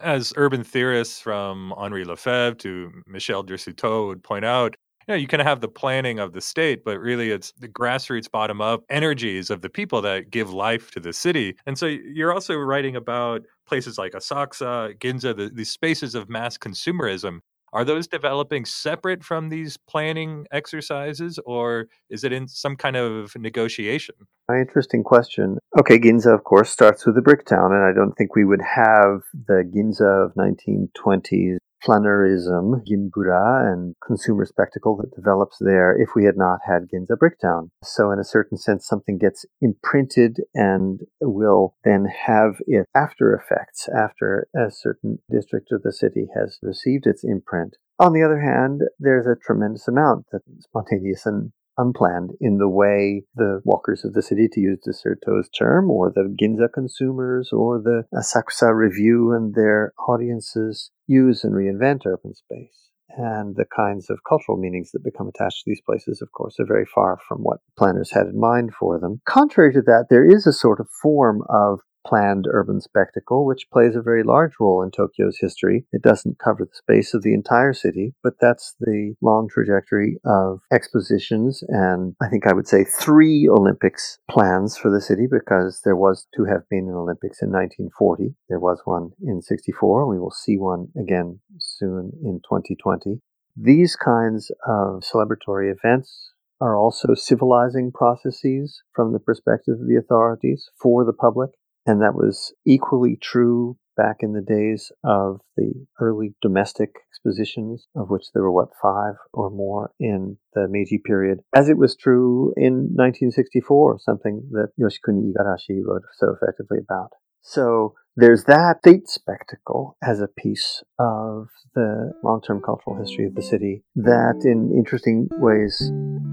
As 0.01 0.31
urban 0.38 0.63
theorists 0.63 1.19
from 1.19 1.74
Henri 1.77 2.05
Lefebvre 2.05 2.55
to 2.59 2.91
Michel 3.05 3.43
de 3.43 3.57
would 4.05 4.24
point 4.24 4.45
out, 4.45 4.75
you 5.09 5.15
know, 5.15 5.17
you 5.17 5.27
can 5.27 5.39
have 5.39 5.59
the 5.59 5.67
planning 5.67 6.19
of 6.19 6.33
the 6.33 6.41
state, 6.41 6.83
but 6.85 6.99
really 6.99 7.31
it's 7.31 7.51
the 7.57 7.67
grassroots 7.67 8.29
bottom 8.29 8.61
up 8.61 8.83
energies 8.91 9.49
of 9.49 9.61
the 9.61 9.69
people 9.69 10.03
that 10.03 10.29
give 10.29 10.53
life 10.53 10.91
to 10.91 10.99
the 10.99 11.11
city. 11.11 11.55
And 11.65 11.79
so 11.79 11.87
you're 11.87 12.31
also 12.31 12.55
writing 12.55 12.95
about 12.95 13.41
places 13.67 13.97
like 13.97 14.11
Asakusa, 14.11 14.95
Ginza, 14.99 15.35
the, 15.35 15.49
these 15.51 15.71
spaces 15.71 16.13
of 16.13 16.29
mass 16.29 16.59
consumerism. 16.59 17.39
Are 17.73 17.83
those 17.83 18.07
developing 18.07 18.65
separate 18.65 19.23
from 19.23 19.49
these 19.49 19.77
planning 19.77 20.45
exercises, 20.51 21.39
or 21.45 21.85
is 22.09 22.23
it 22.23 22.31
in 22.31 22.47
some 22.47 22.75
kind 22.75 22.95
of 22.95 23.35
negotiation? 23.35 24.15
Interesting 24.51 25.03
question. 25.03 25.57
Okay, 25.79 25.99
Ginza, 25.99 26.33
of 26.33 26.43
course, 26.43 26.71
starts 26.71 27.05
with 27.05 27.13
the 27.15 27.21
brick 27.21 27.45
town, 27.45 27.71
and 27.71 27.83
I 27.83 27.93
don't 27.93 28.13
think 28.13 28.35
we 28.35 28.45
would 28.45 28.61
have 28.61 29.21
the 29.33 29.63
Ginza 29.71 30.25
of 30.25 30.33
1920s 30.33 31.57
flaneurism, 31.86 32.83
Gimbura, 32.86 33.71
and 33.71 33.95
consumer 34.05 34.45
spectacle 34.45 34.98
that 34.98 35.15
develops 35.15 35.57
there 35.59 35.95
if 36.00 36.09
we 36.15 36.25
had 36.25 36.38
not 36.38 36.59
had 36.67 36.88
Ginza 36.93 37.17
Bricktown. 37.17 37.69
So, 37.83 38.12
in 38.12 38.19
a 38.19 38.24
certain 38.24 38.57
sense, 38.57 38.88
something 38.88 39.17
gets 39.17 39.45
imprinted 39.62 40.41
and 40.53 41.01
will 41.21 41.75
then 41.83 42.05
have 42.25 42.55
its 42.67 42.88
after 42.95 43.33
effects 43.33 43.88
after 43.89 44.48
a 44.55 44.71
certain 44.71 45.19
district 45.31 45.71
of 45.71 45.83
the 45.83 45.93
city 45.93 46.27
has 46.36 46.59
received 46.62 47.05
its 47.05 47.24
imprint. 47.24 47.77
On 48.00 48.13
the 48.13 48.24
other 48.24 48.39
hand, 48.39 48.81
there's 48.98 49.27
a 49.27 49.36
tremendous 49.36 49.88
amount 49.88 50.25
that's 50.31 50.45
spontaneous 50.59 51.25
and 51.25 51.51
unplanned 51.79 52.31
in 52.39 52.57
the 52.57 52.69
way 52.69 53.24
the 53.36 53.62
walkers 53.63 54.03
of 54.05 54.13
the 54.13 54.21
city, 54.21 54.48
to 54.51 54.59
use 54.59 54.79
de 54.83 54.93
Certeau's 54.93 55.50
term, 55.50 55.89
or 55.89 56.12
the 56.12 56.36
Ginza 56.39 56.67
consumers, 56.71 57.50
or 57.51 57.79
the 57.79 58.03
Asakusa 58.13 58.75
Revue 58.75 59.31
and 59.31 59.55
their 59.55 59.93
audiences 60.07 60.91
use 61.07 61.43
and 61.43 61.53
reinvent 61.53 62.05
urban 62.05 62.36
space. 62.36 62.89
And 63.17 63.55
the 63.55 63.65
kinds 63.75 64.09
of 64.12 64.19
cultural 64.27 64.57
meanings 64.57 64.91
that 64.91 65.03
become 65.03 65.27
attached 65.27 65.63
to 65.63 65.69
these 65.71 65.81
places, 65.83 66.21
of 66.21 66.31
course, 66.31 66.59
are 66.59 66.65
very 66.65 66.86
far 66.86 67.17
from 67.27 67.39
what 67.39 67.59
planners 67.77 68.12
had 68.12 68.27
in 68.27 68.39
mind 68.39 68.71
for 68.79 69.00
them. 69.00 69.21
Contrary 69.25 69.74
to 69.74 69.81
that, 69.81 70.05
there 70.09 70.29
is 70.29 70.45
a 70.45 70.53
sort 70.53 70.79
of 70.79 70.88
form 71.01 71.41
of 71.50 71.79
planned 72.06 72.46
urban 72.51 72.82
spectacle, 72.82 73.46
which 73.46 73.70
plays 73.72 73.96
a 73.96 74.01
very 74.01 74.24
large 74.24 74.53
role 74.60 74.82
in 74.82 74.91
Tokyo's 74.91 75.38
history. 75.39 75.86
It 75.91 76.01
doesn't 76.01 76.39
cover 76.39 76.65
the 76.65 76.75
space 76.75 77.13
of 77.13 77.24
the 77.24 77.34
entire 77.34 77.74
city, 77.74 78.13
but 78.24 78.34
that's 78.39 78.75
the 78.79 79.15
long 79.22 79.50
trajectory 79.50 80.20
of 80.25 80.62
expositions 80.72 81.63
and 81.68 82.15
I 82.22 82.27
think 82.29 82.48
I 82.48 82.53
would 82.53 82.68
say 82.68 82.84
three 82.84 83.48
Olympics 83.50 84.20
plans 84.29 84.77
for 84.77 84.89
the 84.89 85.01
city 85.01 85.27
because 85.29 85.82
there 85.84 85.96
was 85.96 86.27
to 86.36 86.46
have 86.46 86.68
been 86.70 86.88
an 86.88 86.96
Olympics 86.96 87.41
in 87.41 87.50
1940. 87.50 88.36
There 88.48 88.60
was 88.60 88.82
one 88.86 89.12
in 89.22 89.41
64. 89.41 90.08
We 90.08 90.20
will 90.20 90.32
see 90.32 90.58
one 90.58 90.88
again 91.00 91.39
soon 91.58 92.12
in 92.24 92.41
2020. 92.44 93.22
These 93.56 93.96
kinds 93.96 94.51
of 94.65 95.01
celebratory 95.01 95.74
events 95.74 96.32
are 96.62 96.77
also 96.77 97.13
civilizing 97.13 97.91
processes 97.91 98.82
from 98.94 99.13
the 99.13 99.20
perspective 99.20 99.79
of 99.79 99.88
the 99.88 99.96
authorities 99.96 100.70
for 100.82 101.06
the 101.06 101.13
public. 101.13 101.51
And 101.86 102.01
that 102.01 102.15
was 102.15 102.53
equally 102.65 103.17
true 103.21 103.77
back 103.95 104.17
in 104.21 104.33
the 104.33 104.41
days 104.41 104.91
of 105.03 105.41
the 105.57 105.74
early 106.00 106.33
domestic 106.41 106.91
expositions, 107.12 107.88
of 107.95 108.09
which 108.09 108.31
there 108.33 108.43
were, 108.43 108.51
what, 108.51 108.69
five 108.81 109.15
or 109.33 109.50
more 109.50 109.91
in 110.00 110.38
the 110.53 110.67
Meiji 110.69 111.01
period, 111.03 111.39
as 111.53 111.67
it 111.67 111.77
was 111.77 111.98
true 111.98 112.53
in 112.55 112.93
1964, 112.95 114.00
something 114.00 114.48
that 114.51 114.69
Yoshikuni 114.79 115.33
Igarashi 115.33 115.81
wrote 115.83 116.03
so 116.17 116.33
effectively 116.33 116.77
about. 116.79 117.09
So 117.41 117.95
there's 118.15 118.43
that 118.45 118.77
state 118.81 119.07
spectacle 119.07 119.98
as 120.03 120.19
a 120.19 120.27
piece 120.27 120.83
of 121.00 121.48
the 121.74 122.13
long 122.24 122.41
term 122.41 122.62
cultural 122.62 122.98
history 122.98 123.25
of 123.25 123.36
the 123.36 123.41
city 123.41 123.83
that, 123.95 124.41
in 124.43 124.74
interesting 124.75 125.27
ways, 125.39 125.91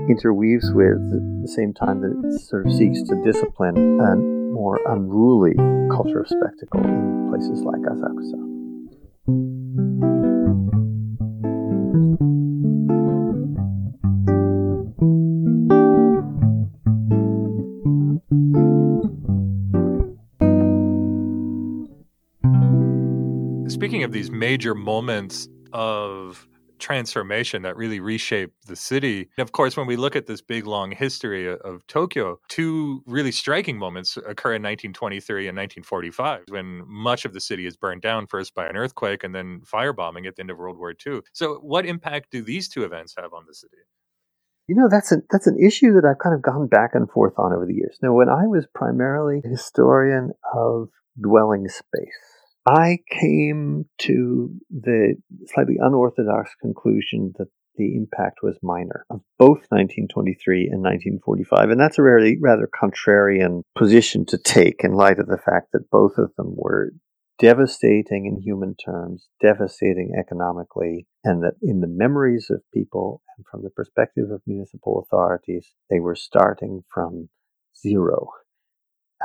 interweaves 0.09 0.73
with 0.73 0.99
the 1.43 1.49
same 1.49 1.73
time 1.73 2.00
that 2.00 2.35
it 2.35 2.41
sort 2.41 2.67
of 2.67 2.73
seeks 2.73 3.03
to 3.09 3.23
discipline 3.25 3.76
and 3.76 4.36
more 4.57 4.81
unruly 4.87 5.55
culture 5.95 6.21
of 6.21 6.29
spectacle 6.29 6.81
in 6.81 7.29
places 7.29 7.61
like 7.61 7.83
Asakusa. 7.83 8.41
Speaking 23.71 24.05
of 24.05 24.13
these 24.13 24.31
major 24.31 24.75
moments 24.75 25.51
of 25.75 26.49
transformation 26.78 27.62
that 27.62 27.76
really 27.76 28.00
reshaped 28.00 28.66
the 28.66 28.76
city. 28.76 29.28
And 29.37 29.42
of 29.42 29.52
course, 29.52 29.76
when 29.76 29.87
we 29.87 29.97
look 29.97 30.16
at 30.16 30.26
this 30.26 30.40
big 30.40 30.66
long 30.66 30.92
history 30.92 31.49
of 31.49 31.87
Tokyo, 31.87 32.38
two 32.49 33.02
really 33.06 33.33
striking 33.33 33.78
moments 33.78 34.16
occur 34.16 34.54
in 34.54 34.62
1923 34.62 35.49
and 35.49 35.56
1945 35.56 36.45
when 36.49 36.83
much 36.87 37.25
of 37.25 37.33
the 37.33 37.40
city 37.40 37.66
is 37.66 37.76
burned 37.76 38.02
down 38.02 38.26
first 38.26 38.54
by 38.54 38.66
an 38.66 38.76
earthquake 38.76 39.25
and 39.25 39.35
then 39.35 39.61
firebombing 39.61 40.26
at 40.26 40.37
the 40.37 40.40
end 40.40 40.50
of 40.50 40.59
World 40.59 40.78
War 40.78 40.95
II. 41.06 41.21
So, 41.33 41.56
what 41.56 41.87
impact 41.87 42.30
do 42.30 42.42
these 42.42 42.68
two 42.68 42.85
events 42.85 43.14
have 43.18 43.33
on 43.33 43.45
the 43.47 43.54
city? 43.54 43.76
You 44.68 44.75
know, 44.75 44.88
that's 44.90 45.12
an, 45.12 45.23
that's 45.30 45.47
an 45.47 45.59
issue 45.64 45.92
that 45.92 46.04
I've 46.04 46.18
kind 46.18 46.35
of 46.35 46.42
gone 46.42 46.66
back 46.66 46.90
and 46.95 47.09
forth 47.09 47.35
on 47.38 47.52
over 47.52 47.66
the 47.66 47.75
years. 47.75 47.99
Now, 48.02 48.12
when 48.14 48.28
I 48.28 48.47
was 48.47 48.66
primarily 48.75 49.40
a 49.45 49.49
historian 49.49 50.33
of 50.52 50.88
dwelling 51.21 51.68
space, 51.68 52.36
I 52.67 52.99
came 53.09 53.85
to 53.99 54.51
the 54.71 55.15
slightly 55.47 55.77
unorthodox 55.81 56.51
conclusion 56.61 57.33
that 57.39 57.47
the 57.77 57.95
impact 57.95 58.39
was 58.43 58.59
minor 58.63 59.05
of 59.11 59.21
both 59.39 59.67
1923 59.69 60.69
and 60.73 60.83
1945. 60.83 61.71
And 61.71 61.81
that's 61.81 61.99
a 61.99 62.03
really 62.03 62.37
rather 62.41 62.69
contrarian 62.69 63.63
position 63.77 64.27
to 64.27 64.39
take 64.39 64.83
in 64.83 64.93
light 64.93 65.19
of 65.19 65.27
the 65.27 65.39
fact 65.39 65.69
that 65.73 65.91
both 65.91 66.19
of 66.19 66.33
them 66.37 66.55
were 66.57 66.91
devastating 67.39 68.27
in 68.27 68.43
human 68.43 68.75
terms, 68.75 69.29
devastating 69.41 70.13
economically, 70.19 71.07
and 71.23 71.43
that 71.43 71.55
in 71.63 71.81
the 71.81 71.87
memories 71.87 72.49
of 72.51 72.63
people 72.73 73.23
and 73.37 73.45
from 73.51 73.63
the 73.63 73.71
perspective 73.71 74.31
of 74.31 74.41
municipal 74.47 75.07
authorities, 75.07 75.75
they 75.91 76.01
were 76.01 76.17
starting 76.17 76.83
from 76.93 77.29
zero 77.79 78.29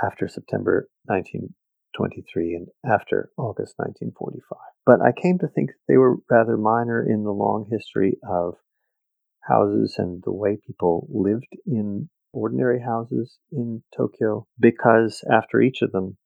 after 0.04 0.28
September 0.28 0.90
19, 1.08 1.54
23 1.96 2.56
and 2.56 2.68
after 2.86 3.30
August 3.38 3.74
1945. 3.78 4.58
But 4.86 5.02
I 5.02 5.12
came 5.12 5.40
to 5.40 5.48
think 5.48 5.72
they 5.88 5.98
were 5.98 6.18
rather 6.30 6.58
minor 6.58 7.06
in 7.06 7.24
the 7.24 7.32
long 7.32 7.68
history 7.72 8.18
of 8.28 8.56
houses 9.42 9.96
and 9.98 10.22
the 10.24 10.32
way 10.32 10.58
people 10.66 11.08
lived 11.10 11.58
in 11.66 12.10
ordinary 12.34 12.82
houses 12.82 13.38
in 13.52 13.84
Tokyo 13.96 14.48
because 14.60 15.24
after 15.30 15.62
each 15.62 15.82
of 15.82 15.92
them, 15.92 16.18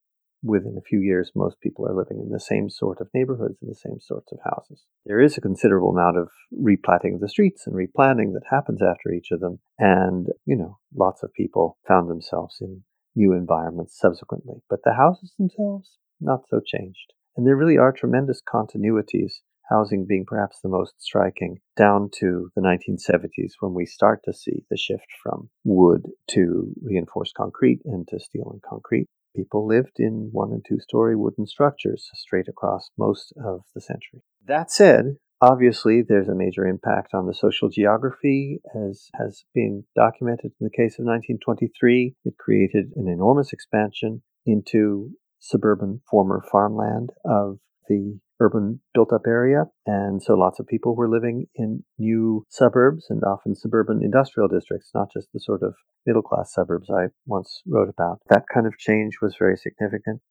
within 0.43 0.77
a 0.77 0.87
few 0.87 0.99
years, 0.99 1.31
most 1.35 1.59
people 1.59 1.87
are 1.87 1.95
living 1.95 2.19
in 2.21 2.29
the 2.29 2.39
same 2.39 2.69
sort 2.69 3.01
of 3.01 3.09
neighborhoods 3.13 3.57
and 3.61 3.71
the 3.71 3.75
same 3.75 3.99
sorts 3.99 4.31
of 4.31 4.39
houses. 4.43 4.85
There 5.05 5.19
is 5.19 5.37
a 5.37 5.41
considerable 5.41 5.89
amount 5.89 6.17
of 6.17 6.29
replatting 6.53 7.15
of 7.15 7.21
the 7.21 7.29
streets 7.29 7.65
and 7.65 7.75
replanning 7.75 8.33
that 8.33 8.43
happens 8.49 8.81
after 8.81 9.11
each 9.11 9.31
of 9.31 9.39
them. 9.39 9.59
And, 9.79 10.27
you 10.45 10.55
know, 10.55 10.77
lots 10.93 11.23
of 11.23 11.33
people 11.33 11.77
found 11.87 12.09
themselves 12.09 12.57
in 12.61 12.83
new 13.15 13.33
environments 13.33 13.97
subsequently. 13.97 14.61
But 14.69 14.79
the 14.83 14.93
houses 14.93 15.33
themselves, 15.37 15.97
not 16.19 16.41
so 16.49 16.59
changed. 16.65 17.13
And 17.35 17.45
there 17.45 17.55
really 17.55 17.77
are 17.77 17.91
tremendous 17.91 18.41
continuities, 18.41 19.33
housing 19.69 20.05
being 20.05 20.25
perhaps 20.25 20.59
the 20.61 20.69
most 20.69 20.93
striking, 20.99 21.59
down 21.75 22.09
to 22.19 22.49
the 22.55 22.61
1970s 22.61 23.53
when 23.59 23.73
we 23.73 23.85
start 23.85 24.21
to 24.25 24.33
see 24.33 24.63
the 24.69 24.77
shift 24.77 25.07
from 25.21 25.49
wood 25.63 26.03
to 26.31 26.73
reinforced 26.81 27.33
concrete 27.35 27.81
and 27.85 28.07
to 28.07 28.19
steel 28.19 28.49
and 28.51 28.61
concrete. 28.61 29.07
People 29.35 29.67
lived 29.67 29.97
in 29.97 30.29
one 30.31 30.53
and 30.53 30.63
two 30.65 30.79
story 30.79 31.15
wooden 31.15 31.45
structures 31.45 32.09
straight 32.13 32.47
across 32.47 32.89
most 32.97 33.33
of 33.43 33.61
the 33.73 33.81
century. 33.81 34.21
That 34.45 34.71
said, 34.71 35.17
Obviously, 35.41 36.01
there's 36.01 36.29
a 36.29 36.35
major 36.35 36.65
impact 36.65 37.13
on 37.13 37.27
the 37.27 37.33
social 37.33 37.69
geography, 37.69 38.61
as 38.73 39.09
has 39.19 39.43
been 39.53 39.83
documented 39.95 40.51
in 40.59 40.63
the 40.65 40.69
case 40.69 40.97
of 40.97 41.05
1923. 41.05 42.15
It 42.23 42.37
created 42.37 42.91
an 42.95 43.07
enormous 43.07 43.51
expansion 43.51 44.21
into 44.45 45.11
suburban 45.39 46.01
former 46.09 46.43
farmland 46.51 47.11
of 47.25 47.59
the 47.87 48.19
urban 48.39 48.81
built 48.93 49.13
up 49.13 49.23
area. 49.27 49.65
And 49.85 50.21
so 50.21 50.33
lots 50.35 50.59
of 50.59 50.67
people 50.67 50.95
were 50.95 51.09
living 51.09 51.45
in 51.55 51.83
new 51.97 52.45
suburbs 52.49 53.07
and 53.09 53.23
often 53.23 53.55
suburban 53.55 54.01
industrial 54.03 54.47
districts, 54.47 54.91
not 54.93 55.09
just 55.13 55.27
the 55.33 55.39
sort 55.39 55.63
of 55.63 55.73
middle 56.05 56.21
class 56.21 56.53
suburbs 56.53 56.89
I 56.89 57.07
once 57.25 57.61
wrote 57.67 57.89
about. 57.89 58.19
That 58.29 58.45
kind 58.53 58.67
of 58.67 58.77
change 58.77 59.15
was 59.21 59.35
very 59.37 59.57
significant. 59.57 60.21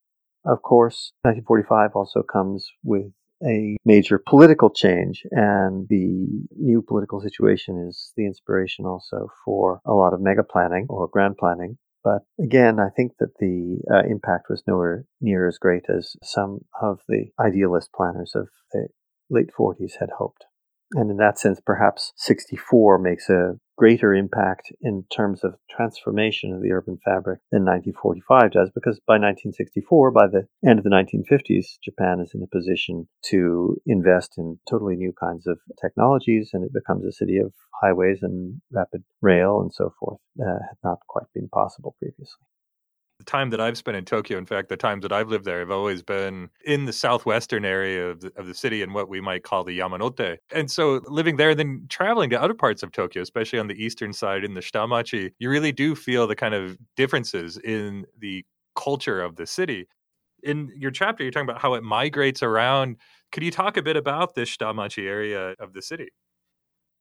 Of 0.44 0.62
course, 0.62 1.12
1945 1.22 1.90
also 1.94 2.22
comes 2.22 2.70
with 2.82 3.12
a 3.46 3.76
major 3.84 4.18
political 4.18 4.70
change, 4.70 5.22
and 5.30 5.86
the 5.88 6.26
new 6.56 6.82
political 6.82 7.20
situation 7.20 7.86
is 7.88 8.12
the 8.16 8.26
inspiration 8.26 8.86
also 8.86 9.28
for 9.44 9.80
a 9.84 9.92
lot 9.92 10.12
of 10.14 10.20
mega 10.20 10.42
planning 10.42 10.86
or 10.88 11.08
grand 11.08 11.36
planning. 11.36 11.78
But 12.02 12.22
again, 12.38 12.78
I 12.78 12.90
think 12.94 13.12
that 13.18 13.38
the 13.38 13.78
uh, 13.90 14.06
impact 14.08 14.46
was 14.50 14.62
nowhere 14.66 15.06
near 15.20 15.48
as 15.48 15.58
great 15.58 15.84
as 15.88 16.16
some 16.22 16.60
of 16.80 17.00
the 17.08 17.26
idealist 17.40 17.90
planners 17.96 18.32
of 18.34 18.48
the 18.72 18.88
late 19.30 19.50
40s 19.58 19.94
had 20.00 20.10
hoped. 20.18 20.44
And 20.92 21.10
in 21.10 21.16
that 21.16 21.38
sense, 21.38 21.60
perhaps 21.64 22.12
64 22.16 22.98
makes 22.98 23.28
a 23.30 23.58
greater 23.76 24.14
impact 24.14 24.72
in 24.80 25.04
terms 25.14 25.44
of 25.44 25.54
transformation 25.70 26.52
of 26.52 26.62
the 26.62 26.72
urban 26.72 26.98
fabric 27.04 27.40
than 27.50 27.64
1945 27.64 28.52
does, 28.52 28.70
because 28.74 29.00
by 29.06 29.14
1964, 29.14 30.10
by 30.10 30.26
the 30.26 30.46
end 30.66 30.78
of 30.78 30.84
the 30.84 30.90
1950s, 30.90 31.78
Japan 31.82 32.20
is 32.20 32.32
in 32.34 32.42
a 32.42 32.46
position 32.46 33.08
to 33.22 33.76
invest 33.86 34.34
in 34.38 34.58
totally 34.68 34.96
new 34.96 35.12
kinds 35.12 35.46
of 35.46 35.58
technologies, 35.80 36.50
and 36.52 36.64
it 36.64 36.72
becomes 36.72 37.04
a 37.04 37.12
city 37.12 37.38
of 37.38 37.52
highways 37.82 38.18
and 38.22 38.60
rapid 38.70 39.02
rail 39.20 39.60
and 39.60 39.72
so 39.72 39.92
forth. 39.98 40.20
Uh, 40.40 40.58
had 40.68 40.78
not 40.82 40.98
quite 41.08 41.26
been 41.34 41.48
possible 41.48 41.94
previously 41.98 42.46
the 43.24 43.30
time 43.30 43.50
that 43.50 43.60
I've 43.60 43.78
spent 43.78 43.96
in 43.96 44.04
Tokyo, 44.04 44.38
in 44.38 44.46
fact, 44.46 44.68
the 44.68 44.76
times 44.76 45.02
that 45.02 45.12
I've 45.12 45.28
lived 45.28 45.44
there, 45.44 45.60
have 45.60 45.70
always 45.70 46.02
been 46.02 46.50
in 46.64 46.84
the 46.84 46.92
southwestern 46.92 47.64
area 47.64 48.10
of 48.10 48.20
the, 48.20 48.32
of 48.36 48.46
the 48.46 48.54
city 48.54 48.82
in 48.82 48.92
what 48.92 49.08
we 49.08 49.20
might 49.20 49.42
call 49.42 49.64
the 49.64 49.78
Yamanote. 49.78 50.38
And 50.52 50.70
so 50.70 51.00
living 51.06 51.36
there, 51.36 51.54
then 51.54 51.86
traveling 51.88 52.30
to 52.30 52.40
other 52.40 52.54
parts 52.54 52.82
of 52.82 52.92
Tokyo, 52.92 53.22
especially 53.22 53.58
on 53.58 53.68
the 53.68 53.82
eastern 53.82 54.12
side 54.12 54.44
in 54.44 54.54
the 54.54 54.60
Shitamachi, 54.60 55.32
you 55.38 55.50
really 55.50 55.72
do 55.72 55.94
feel 55.94 56.26
the 56.26 56.36
kind 56.36 56.54
of 56.54 56.78
differences 56.96 57.56
in 57.56 58.06
the 58.18 58.44
culture 58.76 59.20
of 59.22 59.36
the 59.36 59.46
city. 59.46 59.88
In 60.42 60.70
your 60.76 60.90
chapter, 60.90 61.22
you're 61.24 61.32
talking 61.32 61.48
about 61.48 61.62
how 61.62 61.74
it 61.74 61.82
migrates 61.82 62.42
around. 62.42 62.96
Could 63.32 63.42
you 63.42 63.50
talk 63.50 63.76
a 63.76 63.82
bit 63.82 63.96
about 63.96 64.34
this 64.34 64.54
Shitamachi 64.54 65.06
area 65.06 65.54
of 65.58 65.72
the 65.72 65.82
city? 65.82 66.08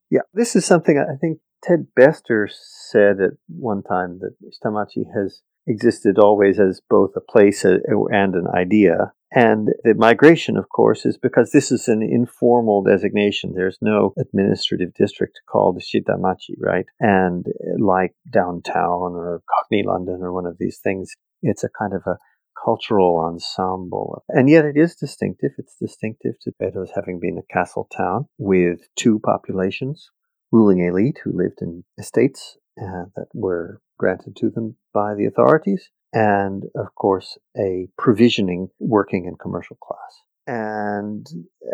Yeah, 0.10 0.22
this 0.34 0.56
is 0.56 0.66
something 0.66 0.98
I 0.98 1.18
think 1.20 1.40
Ted 1.64 1.88
Bestor 1.96 2.50
said 2.52 3.20
at 3.20 3.32
one 3.48 3.84
time 3.84 4.20
that 4.20 4.36
Shitamachi 4.44 5.06
has 5.16 5.42
existed 5.68 6.18
always 6.20 6.60
as 6.60 6.82
both 6.90 7.12
a 7.16 7.22
place 7.22 7.64
and 7.64 8.36
an 8.36 8.48
idea. 8.54 9.14
And 9.36 9.70
the 9.84 9.96
migration, 9.96 10.58
of 10.58 10.70
course, 10.70 11.06
is 11.06 11.18
because 11.18 11.52
this 11.52 11.72
is 11.72 11.88
an 11.88 12.04
informal 12.04 12.84
designation. 12.84 13.54
There's 13.56 13.80
no 13.82 14.14
administrative 14.20 14.94
district 14.94 15.42
called 15.50 15.82
Shitamachi, 15.82 16.56
right? 16.60 16.86
And 17.00 17.48
like 17.80 18.14
downtown 18.30 19.14
or 19.16 19.42
Cockney 19.50 19.84
London 19.86 20.20
or 20.22 20.32
one 20.32 20.46
of 20.46 20.58
these 20.60 20.78
things, 20.84 21.14
it's 21.42 21.64
a 21.64 21.70
kind 21.80 21.94
of 21.94 22.04
a 22.06 22.18
cultural 22.64 23.20
ensemble. 23.20 24.24
And 24.30 24.50
yet 24.50 24.66
it 24.66 24.78
is 24.78 24.96
distinctive. 24.96 25.52
It's 25.58 25.76
distinctive 25.82 26.36
to 26.42 26.52
Edo 26.62 26.84
as 26.84 26.92
having 26.96 27.20
been 27.20 27.40
a 27.40 27.54
castle 27.54 27.88
town 27.96 28.28
with 28.38 28.82
two 28.96 29.20
populations, 29.20 30.12
ruling 30.52 30.86
elite 30.86 31.20
who 31.24 31.32
lived 31.34 31.60
in 31.62 31.84
estates 31.98 32.58
uh, 32.80 33.06
that 33.16 33.28
were 33.34 33.82
granted 34.04 34.36
to 34.36 34.50
them 34.50 34.76
by 34.94 35.16
the 35.16 35.26
authorities, 35.26 35.90
and 36.12 36.64
of 36.76 36.94
course, 36.94 37.38
a 37.58 37.88
provisioning 37.98 38.68
working 38.78 39.26
and 39.28 39.40
commercial 39.40 39.78
class. 39.82 40.14
And 40.46 41.26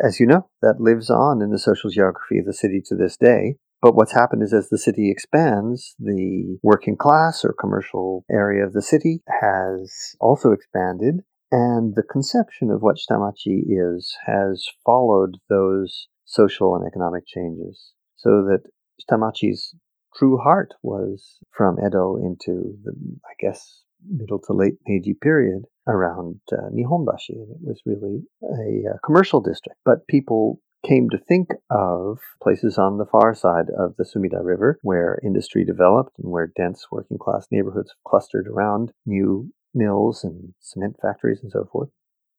as 0.05 0.19
you 0.19 0.27
know, 0.27 0.47
that 0.61 0.79
lives 0.79 1.09
on 1.09 1.41
in 1.41 1.49
the 1.49 1.57
social 1.57 1.89
geography 1.89 2.37
of 2.37 2.45
the 2.45 2.53
city 2.53 2.83
to 2.85 2.95
this 2.95 3.17
day. 3.17 3.55
But 3.81 3.95
what's 3.95 4.13
happened 4.13 4.43
is 4.43 4.53
as 4.53 4.69
the 4.69 4.77
city 4.77 5.09
expands, 5.09 5.95
the 5.97 6.59
working 6.61 6.97
class 6.97 7.43
or 7.43 7.55
commercial 7.59 8.25
area 8.29 8.63
of 8.63 8.73
the 8.73 8.83
city 8.83 9.23
has 9.41 9.91
also 10.19 10.51
expanded. 10.51 11.21
And 11.51 11.95
the 11.95 12.03
conception 12.03 12.69
of 12.69 12.83
what 12.83 12.97
Shitamachi 12.97 13.63
is 13.69 14.15
has 14.27 14.67
followed 14.85 15.37
those 15.49 16.07
social 16.25 16.75
and 16.75 16.85
economic 16.85 17.25
changes. 17.25 17.93
So 18.17 18.43
that 18.49 18.69
Shitamachi's 19.01 19.73
true 20.15 20.37
heart 20.37 20.73
was 20.83 21.39
from 21.51 21.77
Edo 21.79 22.17
into 22.17 22.77
the, 22.83 22.93
I 23.25 23.33
guess, 23.39 23.83
middle 24.07 24.39
to 24.39 24.53
late 24.53 24.75
Meiji 24.87 25.13
period 25.13 25.63
around 25.87 26.39
uh, 26.51 26.69
Nihonbashi. 26.73 27.29
And 27.35 27.51
it 27.51 27.59
was 27.61 27.81
really 27.85 28.23
a, 28.43 28.89
a 28.89 28.93
uh, 28.93 28.97
commercial 29.05 29.41
district. 29.41 29.79
But 29.85 30.07
people 30.07 30.61
came 30.85 31.09
to 31.09 31.17
think 31.17 31.49
of 31.69 32.19
places 32.41 32.77
on 32.77 32.97
the 32.97 33.05
far 33.05 33.35
side 33.35 33.65
of 33.77 33.95
the 33.97 34.05
Sumida 34.05 34.43
River 34.43 34.79
where 34.81 35.19
industry 35.23 35.65
developed 35.65 36.17
and 36.17 36.31
where 36.31 36.51
dense 36.55 36.85
working 36.91 37.17
class 37.17 37.47
neighborhoods 37.51 37.93
clustered 38.07 38.47
around 38.47 38.93
new 39.05 39.51
mills 39.73 40.23
and 40.23 40.53
cement 40.59 40.95
factories 41.01 41.39
and 41.43 41.51
so 41.51 41.67
forth 41.71 41.89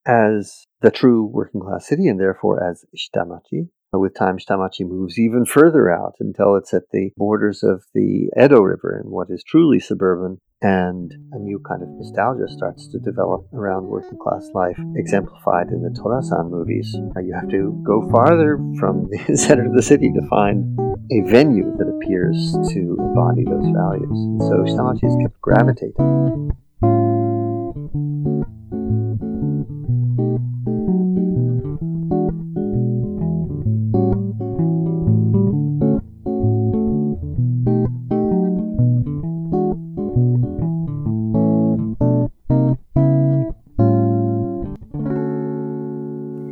as 0.06 0.66
the 0.80 0.90
true 0.90 1.24
working 1.24 1.60
class 1.60 1.86
city 1.86 2.08
and 2.08 2.18
therefore 2.18 2.62
as 2.64 2.84
Shitamachi 2.96 3.68
with 3.98 4.14
time, 4.14 4.38
Shitamachi 4.38 4.88
moves 4.88 5.18
even 5.18 5.44
further 5.44 5.90
out 5.90 6.14
until 6.20 6.54
it's 6.56 6.72
at 6.72 6.90
the 6.92 7.10
borders 7.16 7.62
of 7.62 7.82
the 7.92 8.30
Edo 8.40 8.60
River 8.60 9.00
in 9.02 9.10
what 9.10 9.28
is 9.30 9.42
truly 9.42 9.80
suburban, 9.80 10.38
and 10.62 11.12
a 11.32 11.38
new 11.38 11.58
kind 11.66 11.82
of 11.82 11.88
nostalgia 11.88 12.46
starts 12.48 12.86
to 12.88 12.98
develop 12.98 13.46
around 13.52 13.86
working 13.86 14.18
class 14.18 14.48
life, 14.54 14.78
exemplified 14.94 15.68
in 15.68 15.82
the 15.82 15.90
Torasan 15.90 16.50
movies. 16.50 16.94
You 16.94 17.34
have 17.34 17.50
to 17.50 17.82
go 17.84 18.08
farther 18.10 18.58
from 18.78 19.08
the 19.10 19.36
center 19.36 19.66
of 19.66 19.74
the 19.74 19.82
city 19.82 20.12
to 20.12 20.28
find 20.28 20.78
a 21.10 21.28
venue 21.28 21.74
that 21.76 21.88
appears 21.88 22.52
to 22.72 22.96
embody 22.98 23.44
those 23.44 23.72
values. 23.74 24.18
So 24.46 24.62
Shitamachi 24.62 25.02
has 25.02 25.16
kept 25.20 25.40
gravitating 25.40 26.52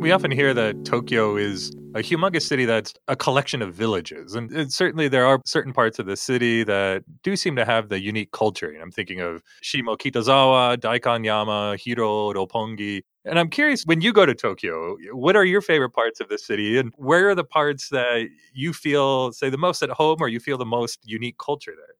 we 0.09 0.13
often 0.13 0.31
hear 0.31 0.55
that 0.55 0.85
Tokyo 0.85 1.37
is 1.37 1.69
a 1.93 1.99
humongous 1.99 2.41
city 2.41 2.65
that's 2.65 2.95
a 3.07 3.15
collection 3.15 3.61
of 3.61 3.75
villages. 3.75 4.33
And, 4.33 4.49
and, 4.49 4.73
certainly 4.73 5.07
there 5.07 5.23
are 5.23 5.39
certain 5.45 5.71
parts 5.71 5.99
of 5.99 6.07
the 6.07 6.17
city 6.17 6.63
that 6.63 7.03
do 7.21 7.35
seem 7.35 7.55
to 7.57 7.63
have 7.63 7.89
the 7.89 8.01
unique 8.01 8.31
culture. 8.31 8.71
And 8.71 8.81
I'm 8.81 8.89
thinking 8.89 9.19
of 9.21 9.43
Shimo 9.61 9.95
Shimokitazawa, 9.95 10.77
Daikanyama, 10.77 11.77
Hiroo, 11.77 12.33
Roppongi. 12.33 13.03
And 13.23 13.37
I'm 13.37 13.49
curious, 13.51 13.83
when 13.83 14.01
you 14.01 14.11
go 14.11 14.25
to 14.25 14.33
Tokyo, 14.33 14.97
what 15.11 15.35
are 15.35 15.45
your 15.45 15.61
favorite 15.61 15.91
parts 15.91 16.19
of 16.19 16.27
the 16.27 16.39
city? 16.39 16.79
And 16.79 16.91
where 16.97 17.29
are 17.29 17.35
the 17.35 17.43
parts 17.43 17.89
that 17.89 18.29
you 18.51 18.73
feel, 18.73 19.31
say, 19.31 19.51
the 19.51 19.59
most 19.59 19.83
at 19.83 19.91
home 19.91 20.17
or 20.21 20.27
you 20.27 20.39
feel 20.39 20.57
the 20.57 20.65
most 20.65 21.01
unique 21.03 21.37
culture 21.37 21.75
there? 21.77 21.98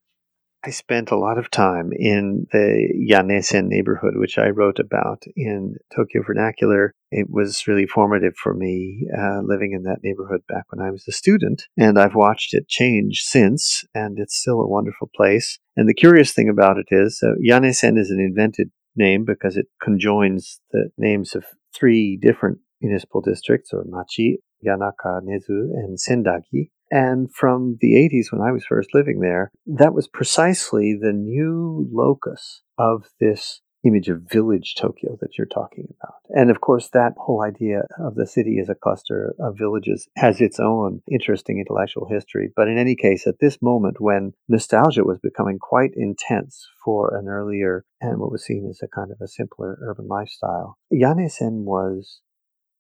I 0.64 0.72
spent 0.72 1.10
a 1.10 1.18
lot 1.18 1.38
of 1.38 1.50
time 1.50 1.92
in 1.94 2.46
the 2.52 2.90
Yanesen 3.10 3.68
neighborhood, 3.68 4.16
which 4.18 4.38
I 4.38 4.50
wrote 4.50 4.78
about 4.78 5.24
in 5.38 5.76
Tokyo 5.96 6.22
Vernacular. 6.22 6.94
It 7.12 7.28
was 7.30 7.66
really 7.66 7.86
formative 7.86 8.36
for 8.36 8.54
me 8.54 9.08
uh, 9.18 9.40
living 9.44 9.72
in 9.72 9.84
that 9.84 10.04
neighborhood 10.04 10.42
back 10.50 10.66
when 10.70 10.86
I 10.86 10.92
was 10.92 11.06
a 11.08 11.14
student, 11.14 11.64
and 11.78 11.98
I've 11.98 12.16
watched 12.16 12.54
it 12.54 12.68
change 12.68 13.22
since, 13.22 13.86
and 13.96 14.20
it's 14.20 14.38
still 14.38 14.60
a 14.60 14.68
wonderful 14.68 15.10
place. 15.16 15.60
And 15.78 15.88
the 15.88 15.94
curious 15.94 16.34
thing 16.34 16.50
about 16.50 16.78
it 16.78 16.88
is, 16.92 17.22
uh, 17.24 17.36
Yanesen 17.42 17.98
is 17.98 18.12
an 18.12 18.20
invented 18.20 18.70
name 18.98 19.24
because 19.24 19.56
it 19.56 19.68
conjoins 19.82 20.60
the 20.72 20.90
names 20.98 21.36
of 21.36 21.46
three 21.74 22.20
different 22.22 22.58
municipal 22.82 23.22
districts, 23.22 23.72
or 23.72 23.86
machi, 23.88 24.40
Yanaka, 24.66 25.22
Nezu, 25.24 25.72
and 25.74 25.98
Sendagi, 25.98 26.72
and 26.92 27.34
from 27.34 27.78
the 27.82 27.94
80s, 27.94 28.32
when 28.32 28.42
I 28.42 28.52
was 28.52 28.66
first 28.66 28.94
living 28.94 29.20
there, 29.20 29.52
that 29.66 29.94
was 29.94 30.08
precisely 30.08 30.98
the 31.00 31.14
new 31.14 31.88
locus 31.92 32.62
of 32.78 33.10
this 33.20 33.62
image 33.86 34.10
of 34.10 34.22
village 34.30 34.76
Tokyo 34.76 35.18
that 35.22 35.38
you're 35.38 35.48
talking 35.48 35.88
about. 36.00 36.16
And 36.30 36.52
of 36.52 36.62
course, 36.62 36.90
that 36.90 37.14
whole 37.18 37.42
idea 37.42 37.84
of 38.00 38.16
the 38.16 38.28
city 38.28 38.60
as 38.62 38.70
a 38.70 38.76
cluster 38.76 39.34
of 39.40 39.58
villages 39.58 40.08
has 40.18 40.42
its 40.42 40.60
own 40.60 41.02
interesting 41.10 41.60
intellectual 41.60 42.08
history. 42.10 42.52
But 42.56 42.68
in 42.68 42.78
any 42.78 42.96
case, 42.96 43.26
at 43.26 43.40
this 43.40 43.58
moment 43.62 44.02
when 44.02 44.34
nostalgia 44.48 45.04
was 45.04 45.20
becoming 45.20 45.60
quite 45.60 45.92
intense 45.96 46.68
for 46.84 47.16
an 47.18 47.28
earlier 47.28 47.86
and 48.02 48.20
what 48.20 48.32
was 48.32 48.44
seen 48.44 48.68
as 48.70 48.82
a 48.84 48.88
kind 48.88 49.12
of 49.12 49.18
a 49.22 49.28
simpler 49.28 49.78
urban 49.82 50.08
lifestyle, 50.08 50.78
Yanesen 50.92 51.64
was 51.64 52.22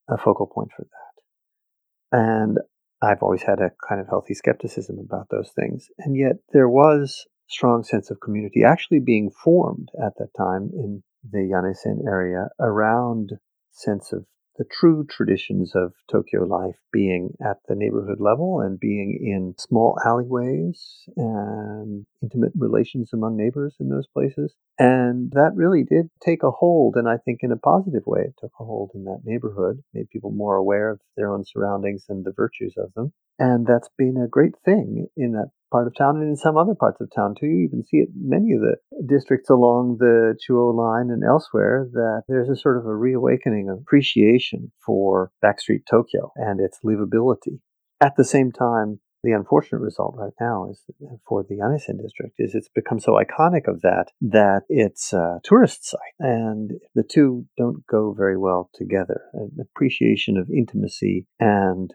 a 0.09 0.17
focal 0.17 0.47
point 0.47 0.71
for 0.75 0.83
that. 0.83 2.17
And 2.17 2.57
I've 3.01 3.23
always 3.23 3.43
had 3.43 3.59
a 3.59 3.71
kind 3.87 4.01
of 4.01 4.07
healthy 4.07 4.33
skepticism 4.33 4.99
about 4.99 5.27
those 5.29 5.51
things. 5.51 5.87
And 5.99 6.17
yet 6.17 6.37
there 6.51 6.69
was 6.69 7.25
strong 7.47 7.83
sense 7.83 8.11
of 8.11 8.19
community 8.19 8.63
actually 8.63 8.99
being 8.99 9.31
formed 9.31 9.89
at 10.03 10.13
that 10.17 10.29
time 10.37 10.69
in 10.73 11.03
the 11.29 11.39
Yanesen 11.39 12.05
area 12.05 12.49
around 12.59 13.31
sense 13.71 14.11
of 14.11 14.25
the 14.59 14.65
true 14.65 15.07
traditions 15.09 15.71
of 15.73 15.93
Tokyo 16.11 16.43
life 16.43 16.75
being 16.91 17.29
at 17.41 17.57
the 17.69 17.75
neighborhood 17.75 18.19
level 18.19 18.59
and 18.59 18.77
being 18.77 19.17
in 19.21 19.55
small 19.57 19.97
alleyways 20.05 21.07
and 21.15 22.05
intimate 22.21 22.51
relations 22.57 23.11
among 23.13 23.37
neighbors 23.37 23.77
in 23.79 23.87
those 23.87 24.05
places. 24.13 24.53
And 24.77 25.31
that 25.31 25.51
really 25.55 25.85
did 25.85 26.09
take 26.21 26.43
a 26.43 26.51
hold, 26.51 26.95
and 26.97 27.07
I 27.07 27.17
think 27.17 27.39
in 27.41 27.53
a 27.53 27.57
positive 27.57 28.03
way, 28.05 28.23
it 28.25 28.35
took 28.37 28.51
a 28.59 28.65
hold 28.65 28.91
in 28.93 29.05
that 29.05 29.21
neighborhood, 29.23 29.81
made 29.93 30.09
people 30.09 30.31
more 30.31 30.57
aware 30.57 30.89
of 30.89 30.99
their 31.15 31.31
own 31.31 31.45
surroundings 31.45 32.05
and 32.09 32.25
the 32.25 32.33
virtues 32.35 32.73
of 32.77 32.93
them. 32.95 33.13
And 33.39 33.65
that's 33.65 33.89
been 33.97 34.17
a 34.17 34.27
great 34.27 34.55
thing 34.65 35.07
in 35.15 35.31
that 35.31 35.51
part 35.71 35.87
of 35.87 35.95
town 35.95 36.17
and 36.17 36.29
in 36.29 36.35
some 36.35 36.57
other 36.57 36.75
parts 36.75 36.99
of 37.01 37.09
town 37.15 37.35
too. 37.39 37.47
You 37.47 37.67
even 37.67 37.83
see 37.83 37.97
it 37.97 38.09
many 38.15 38.53
of 38.53 38.61
the 38.61 38.77
districts 39.05 39.49
along 39.49 39.97
the 39.99 40.35
Chuo 40.41 40.73
line 40.73 41.09
and 41.09 41.23
elsewhere 41.23 41.87
that 41.91 42.23
there's 42.27 42.49
a 42.49 42.55
sort 42.55 42.77
of 42.77 42.85
a 42.85 42.95
reawakening 42.95 43.69
of 43.69 43.79
appreciation 43.79 44.71
for 44.85 45.31
backstreet 45.43 45.83
Tokyo 45.89 46.31
and 46.35 46.59
its 46.59 46.79
livability. 46.83 47.59
At 48.01 48.15
the 48.17 48.25
same 48.25 48.51
time, 48.51 48.99
The 49.23 49.33
unfortunate 49.33 49.79
result 49.79 50.15
right 50.17 50.33
now 50.39 50.69
is 50.69 50.81
for 51.27 51.43
the 51.43 51.55
Yanesen 51.55 52.01
district 52.01 52.35
is 52.39 52.55
it's 52.55 52.69
become 52.69 52.99
so 53.01 53.19
iconic 53.19 53.67
of 53.67 53.81
that 53.81 54.11
that 54.21 54.61
it's 54.69 55.11
a 55.11 55.41
tourist 55.43 55.89
site, 55.89 55.99
and 56.19 56.71
the 56.95 57.03
two 57.03 57.45
don't 57.57 57.85
go 57.85 58.13
very 58.17 58.37
well 58.37 58.69
together. 58.73 59.23
An 59.33 59.57
appreciation 59.59 60.37
of 60.37 60.49
intimacy 60.49 61.27
and 61.37 61.93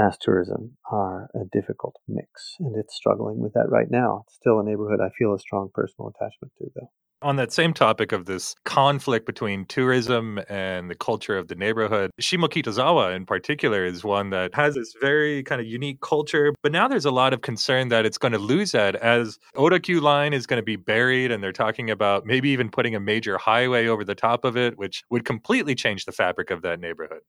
mass 0.00 0.16
tourism 0.18 0.76
are 0.90 1.28
a 1.34 1.44
difficult 1.52 1.96
mix, 2.08 2.56
and 2.58 2.74
it's 2.76 2.94
struggling 2.94 3.38
with 3.38 3.52
that 3.52 3.68
right 3.68 3.90
now. 3.90 4.24
It's 4.26 4.36
still 4.36 4.58
a 4.58 4.64
neighborhood 4.64 5.00
I 5.00 5.10
feel 5.10 5.34
a 5.34 5.38
strong 5.38 5.68
personal 5.72 6.08
attachment 6.08 6.52
to, 6.58 6.70
though. 6.74 6.90
On 7.22 7.36
that 7.36 7.52
same 7.52 7.74
topic 7.74 8.12
of 8.12 8.24
this 8.24 8.54
conflict 8.64 9.26
between 9.26 9.66
tourism 9.66 10.40
and 10.48 10.88
the 10.88 10.94
culture 10.94 11.36
of 11.36 11.48
the 11.48 11.54
neighborhood, 11.54 12.10
Shimokitazawa 12.18 13.14
in 13.14 13.26
particular 13.26 13.84
is 13.84 14.02
one 14.02 14.30
that 14.30 14.54
has 14.54 14.74
this 14.74 14.94
very 14.98 15.42
kind 15.42 15.60
of 15.60 15.66
unique 15.66 16.00
culture. 16.00 16.54
But 16.62 16.72
now 16.72 16.88
there's 16.88 17.04
a 17.04 17.10
lot 17.10 17.34
of 17.34 17.42
concern 17.42 17.88
that 17.88 18.06
it's 18.06 18.16
going 18.16 18.32
to 18.32 18.38
lose 18.38 18.72
that 18.72 18.96
as 18.96 19.38
Odakyu 19.54 20.00
line 20.00 20.32
is 20.32 20.46
going 20.46 20.62
to 20.62 20.64
be 20.64 20.76
buried, 20.76 21.30
and 21.30 21.44
they're 21.44 21.52
talking 21.52 21.90
about 21.90 22.24
maybe 22.24 22.48
even 22.48 22.70
putting 22.70 22.94
a 22.94 23.00
major 23.00 23.36
highway 23.36 23.86
over 23.86 24.02
the 24.02 24.14
top 24.14 24.46
of 24.46 24.56
it, 24.56 24.78
which 24.78 25.04
would 25.10 25.26
completely 25.26 25.74
change 25.74 26.06
the 26.06 26.12
fabric 26.12 26.50
of 26.50 26.62
that 26.62 26.80
neighborhood. 26.80 27.20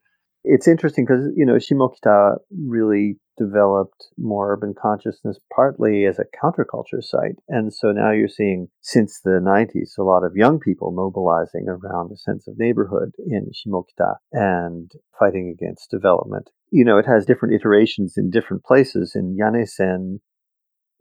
It's 0.44 0.68
interesting 0.68 1.06
because, 1.06 1.32
you 1.36 1.46
know, 1.46 1.56
Shimokita 1.56 2.38
really 2.52 3.20
developed 3.38 4.08
more 4.18 4.54
urban 4.54 4.74
consciousness 4.80 5.38
partly 5.56 6.06
as 6.06 6.20
a 6.20 6.26
counterculture 6.44 7.02
site. 7.02 7.36
And 7.48 7.74
so 7.74 7.92
now 7.92 8.12
you're 8.12 8.28
seeing, 8.28 8.68
since 8.82 9.20
the 9.24 9.40
90s, 9.42 9.98
a 9.98 10.04
lot 10.04 10.24
of 10.24 10.36
young 10.36 10.60
people 10.60 10.92
mobilizing 10.92 11.66
around 11.68 12.12
a 12.12 12.18
sense 12.18 12.48
of 12.48 12.58
neighborhood 12.58 13.12
in 13.20 13.52
Shimokita 13.52 14.16
and 14.32 14.92
fighting 15.18 15.54
against 15.54 15.92
development. 15.92 16.50
You 16.72 16.86
know, 16.86 16.98
it 16.98 17.06
has 17.06 17.26
different 17.26 17.56
iterations 17.56 18.16
in 18.18 18.30
different 18.30 18.64
places. 18.64 19.14
In 19.16 19.38
Yanesen, 19.38 20.20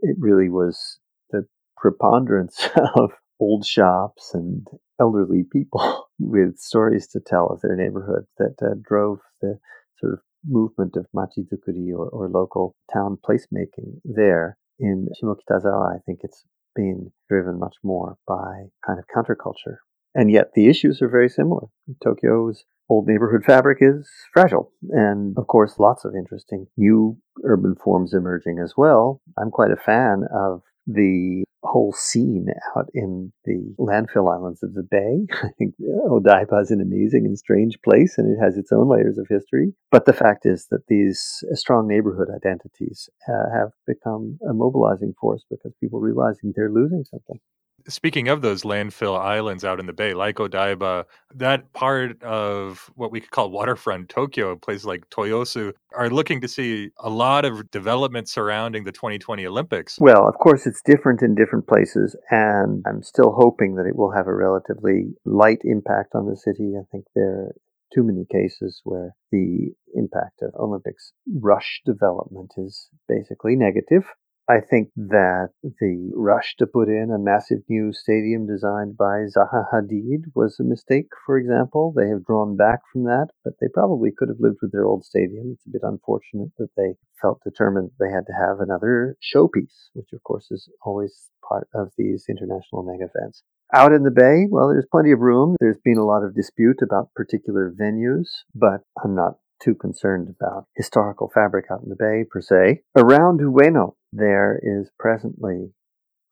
it 0.00 0.16
really 0.18 0.48
was 0.48 0.98
the 1.30 1.46
preponderance 1.76 2.68
of 2.94 3.12
old 3.40 3.64
shops 3.64 4.32
and 4.34 4.66
elderly 5.00 5.44
people 5.50 6.08
with 6.18 6.58
stories 6.58 7.08
to 7.08 7.20
tell 7.20 7.46
of 7.46 7.60
their 7.60 7.76
neighborhood 7.76 8.26
that 8.38 8.54
uh, 8.62 8.74
drove 8.82 9.18
the 9.40 9.58
sort 9.98 10.12
of 10.12 10.20
movement 10.46 10.96
of 10.96 11.06
machizukuri 11.14 11.90
or, 11.92 12.08
or 12.08 12.28
local 12.28 12.74
town 12.92 13.18
placemaking 13.28 14.00
there. 14.04 14.56
In 14.78 15.08
Shimokitazawa, 15.22 15.94
I 15.94 15.98
think 16.06 16.20
it's 16.22 16.44
being 16.74 17.12
driven 17.28 17.58
much 17.58 17.76
more 17.82 18.16
by 18.26 18.68
kind 18.86 18.98
of 18.98 19.04
counterculture. 19.14 19.76
And 20.14 20.30
yet 20.30 20.52
the 20.54 20.68
issues 20.68 21.02
are 21.02 21.08
very 21.08 21.28
similar. 21.28 21.66
Tokyo's 22.02 22.64
old 22.88 23.06
neighborhood 23.06 23.44
fabric 23.44 23.78
is 23.80 24.10
fragile. 24.32 24.72
And 24.90 25.36
of 25.38 25.46
course, 25.46 25.78
lots 25.78 26.04
of 26.04 26.14
interesting 26.14 26.66
new 26.76 27.16
urban 27.44 27.76
forms 27.76 28.12
emerging 28.12 28.58
as 28.58 28.74
well. 28.76 29.20
I'm 29.38 29.50
quite 29.50 29.70
a 29.70 29.76
fan 29.76 30.24
of 30.34 30.62
the 30.86 31.44
whole 31.62 31.92
scene 31.92 32.46
out 32.76 32.88
in 32.94 33.32
the 33.44 33.74
landfill 33.78 34.32
islands 34.32 34.62
of 34.62 34.74
the 34.74 34.82
bay. 34.82 35.26
I 35.42 35.48
think 35.58 35.74
Odaiba 36.08 36.62
is 36.62 36.70
an 36.70 36.80
amazing 36.80 37.26
and 37.26 37.38
strange 37.38 37.78
place, 37.82 38.16
and 38.18 38.34
it 38.34 38.42
has 38.42 38.56
its 38.56 38.72
own 38.72 38.88
layers 38.88 39.18
of 39.18 39.26
history. 39.28 39.74
But 39.90 40.06
the 40.06 40.12
fact 40.12 40.46
is 40.46 40.66
that 40.70 40.86
these 40.88 41.44
strong 41.52 41.86
neighborhood 41.86 42.28
identities 42.34 43.08
uh, 43.28 43.50
have 43.54 43.70
become 43.86 44.38
a 44.48 44.54
mobilizing 44.54 45.14
force 45.20 45.44
because 45.50 45.72
people 45.80 46.00
realizing 46.00 46.52
they're 46.54 46.72
losing 46.72 47.04
something. 47.04 47.40
Speaking 47.88 48.28
of 48.28 48.42
those 48.42 48.62
landfill 48.62 49.18
islands 49.18 49.64
out 49.64 49.80
in 49.80 49.86
the 49.86 49.92
bay, 49.92 50.14
like 50.14 50.36
Odaiba, 50.36 51.04
that 51.34 51.72
part 51.72 52.22
of 52.22 52.90
what 52.94 53.10
we 53.10 53.20
could 53.20 53.30
call 53.30 53.50
waterfront 53.50 54.08
Tokyo, 54.08 54.56
places 54.56 54.84
like 54.84 55.08
Toyosu, 55.10 55.72
are 55.94 56.10
looking 56.10 56.40
to 56.40 56.48
see 56.48 56.90
a 56.98 57.10
lot 57.10 57.44
of 57.44 57.70
development 57.70 58.28
surrounding 58.28 58.84
the 58.84 58.92
2020 58.92 59.46
Olympics. 59.46 59.98
Well, 60.00 60.28
of 60.28 60.34
course, 60.38 60.66
it's 60.66 60.82
different 60.84 61.22
in 61.22 61.34
different 61.34 61.66
places, 61.66 62.16
and 62.30 62.82
I'm 62.86 63.02
still 63.02 63.32
hoping 63.36 63.76
that 63.76 63.86
it 63.86 63.96
will 63.96 64.12
have 64.12 64.26
a 64.26 64.34
relatively 64.34 65.14
light 65.24 65.60
impact 65.64 66.14
on 66.14 66.26
the 66.26 66.36
city. 66.36 66.74
I 66.78 66.84
think 66.92 67.04
there 67.14 67.30
are 67.30 67.54
too 67.92 68.02
many 68.04 68.24
cases 68.30 68.80
where 68.84 69.14
the 69.32 69.72
impact 69.94 70.42
of 70.42 70.54
Olympics 70.54 71.12
rush 71.40 71.82
development 71.84 72.52
is 72.56 72.88
basically 73.08 73.56
negative. 73.56 74.04
I 74.50 74.58
think 74.60 74.90
that 74.96 75.50
the 75.62 76.10
rush 76.12 76.56
to 76.58 76.66
put 76.66 76.88
in 76.88 77.12
a 77.14 77.22
massive 77.22 77.60
new 77.68 77.92
stadium 77.92 78.48
designed 78.48 78.96
by 78.96 79.22
Zaha 79.30 79.66
Hadid 79.72 80.24
was 80.34 80.58
a 80.58 80.64
mistake, 80.64 81.06
for 81.24 81.38
example. 81.38 81.92
They 81.94 82.08
have 82.08 82.26
drawn 82.26 82.56
back 82.56 82.80
from 82.92 83.04
that, 83.04 83.28
but 83.44 83.54
they 83.60 83.68
probably 83.72 84.10
could 84.10 84.28
have 84.28 84.40
lived 84.40 84.58
with 84.60 84.72
their 84.72 84.86
old 84.86 85.04
stadium. 85.04 85.52
It's 85.54 85.66
a 85.68 85.70
bit 85.70 85.82
unfortunate 85.84 86.50
that 86.58 86.74
they 86.76 86.94
felt 87.22 87.44
determined 87.44 87.92
they 88.00 88.10
had 88.10 88.26
to 88.26 88.32
have 88.32 88.58
another 88.58 89.16
showpiece, 89.22 89.90
which 89.92 90.08
of 90.12 90.20
course 90.24 90.48
is 90.50 90.68
always 90.84 91.30
part 91.48 91.68
of 91.72 91.92
these 91.96 92.24
international 92.28 92.82
mega 92.82 93.08
events. 93.14 93.44
Out 93.72 93.92
in 93.92 94.02
the 94.02 94.10
bay, 94.10 94.48
well, 94.50 94.66
there's 94.66 94.88
plenty 94.90 95.12
of 95.12 95.20
room. 95.20 95.54
There's 95.60 95.78
been 95.84 95.98
a 95.98 96.04
lot 96.04 96.24
of 96.24 96.34
dispute 96.34 96.82
about 96.82 97.14
particular 97.14 97.70
venues, 97.70 98.26
but 98.52 98.80
I'm 99.04 99.14
not 99.14 99.36
too 99.62 99.74
concerned 99.74 100.28
about 100.28 100.66
historical 100.76 101.30
fabric 101.32 101.66
out 101.70 101.82
in 101.82 101.88
the 101.88 101.96
bay 101.96 102.24
per 102.30 102.40
se. 102.40 102.82
Around 102.96 103.40
Ueno, 103.40 103.94
there 104.12 104.60
is 104.62 104.90
presently 104.98 105.72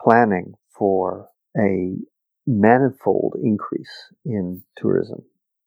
planning 0.03 0.55
for 0.77 1.29
a 1.57 1.97
manifold 2.47 3.35
increase 3.43 4.13
in 4.25 4.63
tourism. 4.77 5.23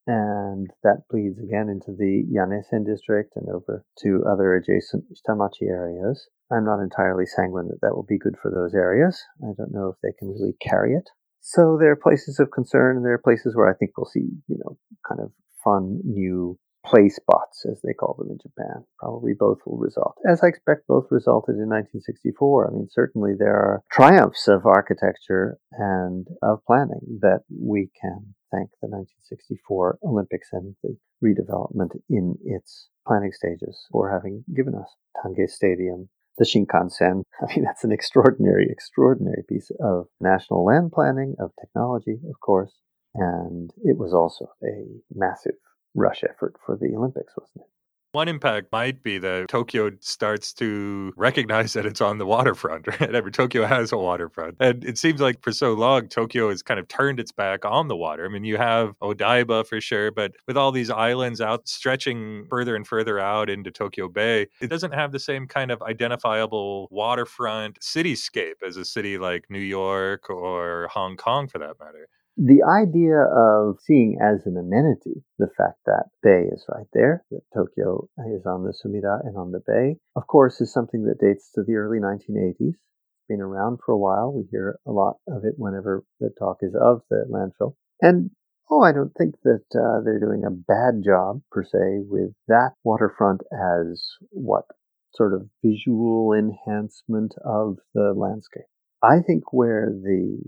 And 0.08 0.67
that 0.84 1.04
bleeds 1.10 1.38
again 1.38 1.69
into 1.69 1.95
the 1.95 2.24
Yanesen 2.34 2.86
district 2.86 3.34
and 3.36 3.47
over 3.50 3.86
to 4.00 4.24
other 4.28 4.56
adjacent 4.56 5.06
Shitamachi 5.13 5.69
areas. 5.69 6.28
I'm 6.52 6.65
not 6.65 6.82
entirely 6.82 7.26
sanguine 7.26 7.67
that 7.67 7.82
that 7.82 7.95
will 7.95 8.06
be 8.08 8.17
good 8.17 8.36
for 8.41 8.50
those 8.50 8.74
areas. 8.74 9.21
I 9.43 9.54
don't 9.56 9.71
know 9.71 9.89
if 9.89 9.95
they 10.02 10.12
can 10.17 10.30
really 10.30 10.56
carry 10.60 10.93
it. 10.93 11.08
So 11.39 11.78
there 11.80 11.91
are 11.91 11.95
places 11.95 12.39
of 12.39 12.52
concern 12.52 12.97
and 12.97 13.06
there 13.06 13.13
are 13.13 13.21
places 13.24 13.56
where 13.56 13.69
I 13.69 13.76
think 13.76 13.91
we'll 13.95 14.06
see, 14.06 14.28
you 14.47 14.58
know, 14.63 14.78
kind 15.08 15.21
of 15.21 15.32
fun 15.63 16.00
new 16.04 16.58
play 16.86 17.10
spots, 17.10 17.65
as 17.70 17.82
they 17.84 17.94
call 17.94 18.15
them 18.17 18.30
in 18.32 18.38
Japan. 18.41 18.84
Probably 19.00 19.34
both 19.34 19.60
will 19.65 19.78
result, 19.78 20.15
as 20.30 20.44
I 20.44 20.48
expect 20.48 20.88
both 20.88 21.08
resulted 21.12 21.56
in 21.56 21.70
1964. 21.70 22.67
I 22.67 22.74
mean, 22.74 22.88
certainly 22.89 23.34
there 23.38 23.56
are 23.56 23.84
triumphs 23.91 24.48
of 24.48 24.65
architecture 24.65 25.58
and 25.72 26.28
of 26.41 26.60
planning 26.65 27.20
that 27.22 27.41
we 27.50 27.89
can 28.00 28.34
thank 28.52 28.70
the 28.82 28.89
1964 28.89 30.00
Olympics 30.04 30.50
and 30.52 30.76
the 30.84 30.98
redevelopment 31.24 31.91
in 32.10 32.36
its 32.44 32.89
planning 33.08 33.32
stages 33.32 33.86
for 33.91 34.12
having 34.12 34.44
given 34.56 34.76
us 34.76 34.96
Tange 35.22 35.50
Stadium, 35.50 36.10
the 36.38 36.46
Shinkansen. 36.46 37.24
I 37.41 37.54
mean, 37.54 37.63
that's 37.63 37.84
an 37.84 37.91
extraordinary, 37.91 38.67
extraordinary 38.70 39.44
piece 39.48 39.72
of 39.80 40.08
national 40.20 40.65
land 40.65 40.91
planning, 40.91 41.36
of 41.39 41.52
technology, 41.60 42.20
of 42.28 42.39
course. 42.39 42.74
And 43.13 43.72
it 43.84 43.98
was 43.98 44.13
also 44.13 44.48
a 44.63 44.86
massive 45.13 45.56
rush 45.95 46.23
effort 46.23 46.56
for 46.65 46.77
the 46.77 46.95
Olympics, 46.95 47.34
wasn't 47.38 47.62
it? 47.62 47.71
One 48.13 48.27
impact 48.27 48.73
might 48.73 49.04
be 49.04 49.19
that 49.19 49.47
Tokyo 49.47 49.89
starts 50.01 50.51
to 50.56 51.13
recognize 51.15 51.71
that 51.73 51.86
it's 51.86 52.01
on 52.01 52.17
the 52.17 52.25
waterfront, 52.25 52.86
right? 52.99 53.15
Every 53.15 53.32
Tokyo 53.32 53.65
has 53.65 53.93
a 53.93 53.97
waterfront. 53.97 54.58
And 54.60 54.84
it 54.84 54.97
seems 54.97 55.21
like 55.21 55.41
for 55.41 55.54
so 55.54 55.71
long, 55.73 56.10
Tokyo 56.10 56.49
has 56.49 56.62
kind 56.62 56.77
of 56.77 56.89
turned 56.89 57.21
its 57.21 57.32
back 57.32 57.63
on 57.63 57.88
the 57.88 57.95
water. 57.95 58.25
I 58.25 58.27
mean, 58.27 58.43
you 58.43 58.58
have 58.58 58.99
Odaiba 58.99 59.65
for 59.65 59.80
sure, 59.80 60.12
but 60.12 60.34
with 60.45 60.58
all 60.58 60.73
these 60.73 60.89
islands 60.89 61.39
out 61.39 61.69
stretching 61.69 62.45
further 62.49 62.75
and 62.75 62.86
further 62.86 63.17
out 63.17 63.49
into 63.49 63.71
Tokyo 63.71 64.10
Bay, 64.10 64.47
it 64.60 64.67
doesn't 64.67 64.93
have 64.93 65.13
the 65.13 65.19
same 65.19 65.47
kind 65.47 65.71
of 65.71 65.82
identifiable 65.82 66.89
waterfront 66.91 67.80
cityscape 67.80 68.62
as 68.67 68.75
a 68.75 68.84
city 68.84 69.17
like 69.17 69.45
New 69.49 69.60
York 69.60 70.30
or 70.30 70.89
Hong 70.91 71.15
Kong 71.15 71.47
for 71.47 71.60
that 71.60 71.80
matter 71.80 72.10
the 72.38 72.63
idea 72.63 73.24
of 73.24 73.80
seeing 73.82 74.17
as 74.22 74.46
an 74.46 74.58
amenity 74.58 75.24
the 75.38 75.50
fact 75.58 75.80
that 75.86 76.10
bay 76.24 76.48
is 76.52 76.65
right 76.70 76.88
there, 76.94 77.24
that 77.30 77.41
Tokyo 77.54 78.08
is 78.34 78.46
on 78.46 78.63
the 78.63 78.74
Sumida 78.74 79.20
and 79.26 79.38
on 79.38 79.52
the 79.52 79.62
bay, 79.65 79.98
of 80.15 80.28
course, 80.28 80.62
is 80.62 80.72
something 80.72 81.06
that 81.06 81.20
dates 81.20 81.52
to 81.56 81.63
the 81.63 81.76
early 81.76 82.00
1980s. 82.00 82.56
It's 82.60 83.28
been 83.28 83.41
around 83.41 83.80
for 83.86 83.91
a 83.91 83.98
while. 83.98 84.32
We 84.32 84.48
hear 84.50 84.80
a 84.88 84.91
lot 84.91 85.17
of 85.28 85.44
it 85.44 85.56
whenever 85.58 86.04
the 86.20 86.30
talk 86.39 86.58
is 86.62 86.74
of 86.74 87.02
the 87.10 87.26
landfill. 87.30 87.76
And 88.02 88.32
oh, 88.70 88.82
I 88.82 88.94
don't 88.94 89.13
think 89.17 89.36
that 89.44 89.65
uh, 89.76 90.02
they're 90.04 90.20
doing 90.20 90.44
a 90.46 90.52
bad 90.52 91.04
job 91.04 91.41
per 91.52 91.63
se 91.63 92.06
with 92.08 92.32
that 92.48 92.72
waterfront 92.84 93.41
as 93.52 94.02
what 94.30 94.65
sort 95.13 95.34
of 95.34 95.50
visual 95.63 96.34
enhancement 96.34 97.36
of 97.44 97.78
the 97.94 98.13
landscape. 98.15 98.63
I 99.04 99.20
think 99.20 99.52
where 99.52 99.89
the 99.91 100.39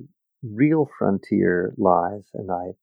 real 0.43 0.89
frontier 0.97 1.73
lies, 1.77 2.29
and 2.33 2.51
I 2.51 2.73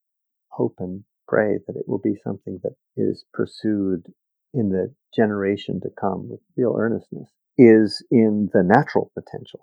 hope 0.49 0.77
and 0.79 1.05
pray 1.29 1.59
that 1.67 1.77
it 1.77 1.85
will 1.87 2.01
be 2.01 2.17
something 2.25 2.61
that 2.63 2.75
is 2.97 3.25
pursued 3.33 4.05
in 4.53 4.71
the 4.71 4.93
generation 5.15 5.81
to 5.81 5.91
come 6.01 6.29
with 6.29 6.41
real 6.57 6.75
earnestness, 6.79 7.31
is 7.57 8.05
in 8.11 8.49
the 8.53 8.63
natural 8.63 9.13
potential 9.15 9.61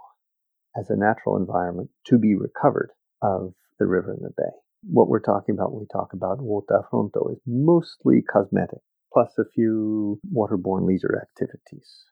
as 0.78 0.90
a 0.90 0.96
natural 0.96 1.36
environment 1.36 1.90
to 2.06 2.18
be 2.18 2.36
recovered 2.36 2.92
of 3.22 3.54
the 3.80 3.86
river 3.86 4.14
and 4.14 4.24
the 4.24 4.34
bay. 4.38 4.52
What 4.84 5.10
we're 5.10 5.20
talking 5.20 5.56
about 5.56 5.72
when 5.72 5.82
we 5.82 5.88
talk 5.92 6.14
about 6.14 6.40
Waterfronto 6.40 7.32
is 7.32 7.42
mostly 7.46 8.22
cosmetic, 8.22 8.80
plus 9.12 9.34
a 9.38 9.44
few 9.54 10.20
waterborne 10.34 10.86
leisure 10.86 11.20
activities. 11.22 12.06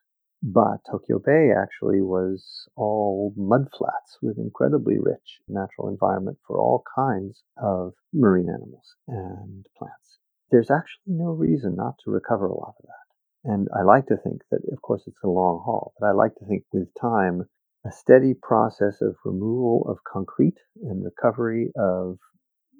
But 0.48 0.84
Tokyo 0.88 1.18
Bay 1.18 1.50
actually 1.50 2.00
was 2.00 2.68
all 2.76 3.34
mudflats 3.36 4.22
with 4.22 4.38
incredibly 4.38 4.96
rich 4.96 5.40
natural 5.48 5.88
environment 5.88 6.38
for 6.46 6.56
all 6.56 6.84
kinds 6.94 7.42
of 7.56 7.94
marine 8.12 8.48
animals 8.48 8.94
and 9.08 9.66
plants. 9.76 10.20
There's 10.52 10.70
actually 10.70 11.14
no 11.16 11.32
reason 11.32 11.74
not 11.74 11.98
to 12.04 12.12
recover 12.12 12.46
a 12.46 12.54
lot 12.54 12.76
of 12.78 12.86
that. 12.86 13.50
And 13.50 13.66
I 13.76 13.82
like 13.82 14.06
to 14.06 14.16
think 14.16 14.42
that, 14.52 14.60
of 14.72 14.80
course, 14.82 15.02
it's 15.08 15.24
a 15.24 15.28
long 15.28 15.62
haul, 15.64 15.94
but 15.98 16.06
I 16.06 16.12
like 16.12 16.36
to 16.36 16.46
think 16.46 16.62
with 16.72 16.94
time, 16.94 17.48
a 17.84 17.90
steady 17.90 18.32
process 18.32 19.02
of 19.02 19.16
removal 19.24 19.84
of 19.88 20.04
concrete 20.04 20.58
and 20.80 21.04
recovery 21.04 21.72
of 21.76 22.20